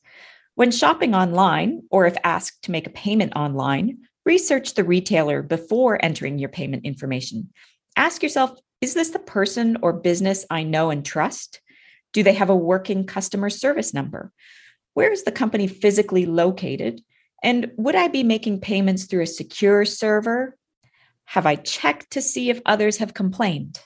When 0.54 0.70
shopping 0.70 1.14
online, 1.14 1.84
or 1.90 2.04
if 2.04 2.18
asked 2.24 2.64
to 2.64 2.72
make 2.72 2.86
a 2.86 2.90
payment 2.90 3.32
online, 3.34 4.00
Research 4.30 4.74
the 4.74 4.84
retailer 4.84 5.42
before 5.42 5.98
entering 6.04 6.38
your 6.38 6.50
payment 6.50 6.84
information. 6.84 7.50
Ask 7.96 8.22
yourself 8.22 8.56
Is 8.80 8.94
this 8.94 9.10
the 9.10 9.18
person 9.18 9.78
or 9.82 9.92
business 9.92 10.46
I 10.48 10.62
know 10.62 10.90
and 10.90 11.04
trust? 11.04 11.60
Do 12.12 12.22
they 12.22 12.34
have 12.34 12.48
a 12.48 12.54
working 12.54 13.06
customer 13.06 13.50
service 13.50 13.92
number? 13.92 14.30
Where 14.94 15.10
is 15.10 15.24
the 15.24 15.32
company 15.32 15.66
physically 15.66 16.26
located? 16.26 17.02
And 17.42 17.72
would 17.76 17.96
I 17.96 18.06
be 18.06 18.22
making 18.22 18.60
payments 18.60 19.06
through 19.06 19.22
a 19.22 19.26
secure 19.26 19.84
server? 19.84 20.56
Have 21.24 21.44
I 21.44 21.56
checked 21.56 22.12
to 22.12 22.22
see 22.22 22.50
if 22.50 22.60
others 22.64 22.98
have 22.98 23.14
complained? 23.14 23.80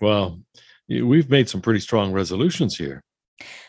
Well, 0.00 0.40
we've 0.88 1.30
made 1.30 1.48
some 1.48 1.60
pretty 1.60 1.78
strong 1.78 2.10
resolutions 2.10 2.76
here. 2.76 3.00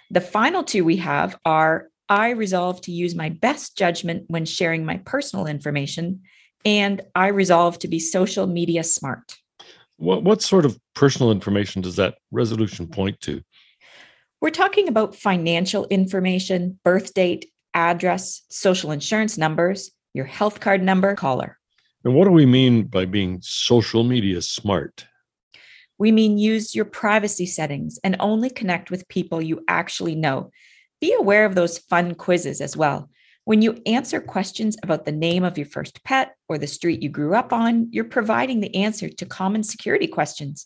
The 0.09 0.21
final 0.21 0.63
two 0.63 0.85
we 0.85 0.97
have 0.97 1.37
are 1.45 1.89
I 2.09 2.31
resolve 2.31 2.81
to 2.81 2.91
use 2.91 3.15
my 3.15 3.29
best 3.29 3.77
judgment 3.77 4.25
when 4.27 4.45
sharing 4.45 4.85
my 4.85 4.97
personal 4.97 5.47
information, 5.47 6.21
and 6.63 7.01
I 7.15 7.27
resolve 7.27 7.79
to 7.79 7.87
be 7.87 7.99
social 7.99 8.47
media 8.47 8.83
smart. 8.83 9.37
What, 9.97 10.23
what 10.23 10.41
sort 10.41 10.65
of 10.65 10.77
personal 10.93 11.31
information 11.31 11.81
does 11.81 11.95
that 11.95 12.15
resolution 12.31 12.87
point 12.87 13.21
to? 13.21 13.41
We're 14.41 14.49
talking 14.51 14.87
about 14.87 15.15
financial 15.15 15.87
information, 15.87 16.79
birth 16.83 17.13
date, 17.13 17.51
address, 17.73 18.41
social 18.49 18.91
insurance 18.91 19.37
numbers, 19.37 19.91
your 20.13 20.25
health 20.25 20.59
card 20.59 20.83
number, 20.83 21.15
caller. 21.15 21.57
And 22.03 22.13
what 22.13 22.25
do 22.25 22.31
we 22.31 22.45
mean 22.45 22.83
by 22.83 23.05
being 23.05 23.39
social 23.41 24.03
media 24.03 24.41
smart? 24.41 25.07
We 25.97 26.11
mean 26.11 26.37
use 26.37 26.75
your 26.75 26.85
privacy 26.85 27.45
settings 27.45 27.97
and 28.03 28.15
only 28.19 28.49
connect 28.49 28.91
with 28.91 29.07
people 29.07 29.41
you 29.41 29.63
actually 29.67 30.13
know. 30.13 30.51
Be 31.01 31.13
aware 31.13 31.45
of 31.45 31.55
those 31.55 31.77
fun 31.77 32.15
quizzes 32.15 32.61
as 32.61 32.75
well. 32.77 33.09
When 33.43 33.61
you 33.61 33.79
answer 33.85 34.19
questions 34.19 34.75
about 34.81 35.05
the 35.05 35.11
name 35.11 35.43
of 35.43 35.57
your 35.57 35.67
first 35.67 36.03
pet 36.03 36.35
or 36.49 36.57
the 36.57 36.65
street 36.65 37.03
you 37.03 37.09
grew 37.09 37.35
up 37.35 37.53
on, 37.53 37.89
you're 37.91 38.03
providing 38.03 38.59
the 38.59 38.75
answer 38.75 39.07
to 39.09 39.25
common 39.25 39.61
security 39.61 40.07
questions. 40.07 40.65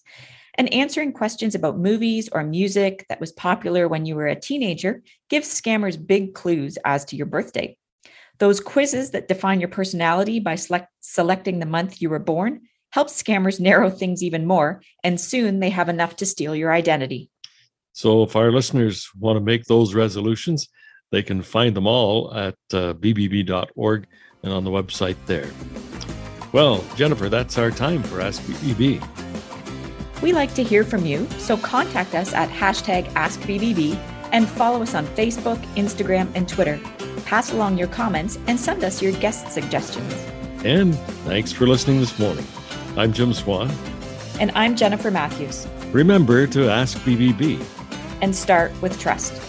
And 0.55 0.73
answering 0.73 1.13
questions 1.13 1.55
about 1.55 1.77
movies 1.77 2.29
or 2.31 2.43
music 2.43 3.05
that 3.09 3.19
was 3.19 3.31
popular 3.31 3.87
when 3.87 4.05
you 4.05 4.15
were 4.15 4.27
a 4.27 4.39
teenager 4.39 5.03
gives 5.29 5.49
scammers 5.49 6.05
big 6.05 6.33
clues 6.33 6.77
as 6.85 7.05
to 7.05 7.15
your 7.15 7.25
birthday. 7.25 7.77
Those 8.37 8.61
quizzes 8.61 9.11
that 9.11 9.27
define 9.27 9.59
your 9.59 9.69
personality 9.69 10.39
by 10.39 10.55
select- 10.55 10.91
selecting 11.01 11.59
the 11.59 11.65
month 11.65 12.01
you 12.01 12.09
were 12.09 12.19
born 12.19 12.61
help 12.91 13.09
scammers 13.09 13.59
narrow 13.59 13.89
things 13.89 14.23
even 14.23 14.45
more, 14.45 14.81
and 15.03 15.19
soon 15.19 15.59
they 15.59 15.69
have 15.69 15.89
enough 15.89 16.15
to 16.17 16.25
steal 16.25 16.55
your 16.55 16.71
identity. 16.71 17.29
So, 17.99 18.23
if 18.23 18.37
our 18.37 18.49
listeners 18.49 19.09
want 19.19 19.35
to 19.35 19.41
make 19.41 19.65
those 19.65 19.93
resolutions, 19.93 20.69
they 21.11 21.21
can 21.21 21.41
find 21.41 21.75
them 21.75 21.85
all 21.85 22.33
at 22.33 22.55
uh, 22.71 22.93
bbb.org 22.93 24.07
and 24.41 24.53
on 24.53 24.63
the 24.63 24.69
website 24.71 25.17
there. 25.25 25.49
Well, 26.53 26.81
Jennifer, 26.95 27.27
that's 27.27 27.57
our 27.57 27.71
time 27.71 28.01
for 28.03 28.21
Ask 28.21 28.41
BBB. 28.43 29.05
We 30.21 30.31
like 30.31 30.53
to 30.53 30.63
hear 30.63 30.85
from 30.85 31.05
you, 31.05 31.27
so 31.39 31.57
contact 31.57 32.15
us 32.15 32.31
at 32.31 32.47
hashtag 32.47 33.11
AskBBB 33.15 33.97
and 34.31 34.47
follow 34.47 34.81
us 34.81 34.95
on 34.95 35.05
Facebook, 35.07 35.61
Instagram, 35.75 36.31
and 36.35 36.47
Twitter. 36.47 36.79
Pass 37.25 37.51
along 37.51 37.77
your 37.77 37.89
comments 37.89 38.39
and 38.47 38.57
send 38.57 38.81
us 38.85 39.01
your 39.01 39.11
guest 39.11 39.51
suggestions. 39.51 40.13
And 40.63 40.95
thanks 41.25 41.51
for 41.51 41.67
listening 41.67 41.99
this 41.99 42.17
morning. 42.17 42.47
I'm 42.95 43.11
Jim 43.11 43.33
Swan. 43.33 43.69
And 44.39 44.51
I'm 44.55 44.77
Jennifer 44.77 45.11
Matthews. 45.11 45.67
Remember 45.91 46.47
to 46.47 46.69
ask 46.69 46.97
BBB 46.99 47.61
and 48.21 48.35
start 48.35 48.71
with 48.81 48.99
trust. 48.99 49.48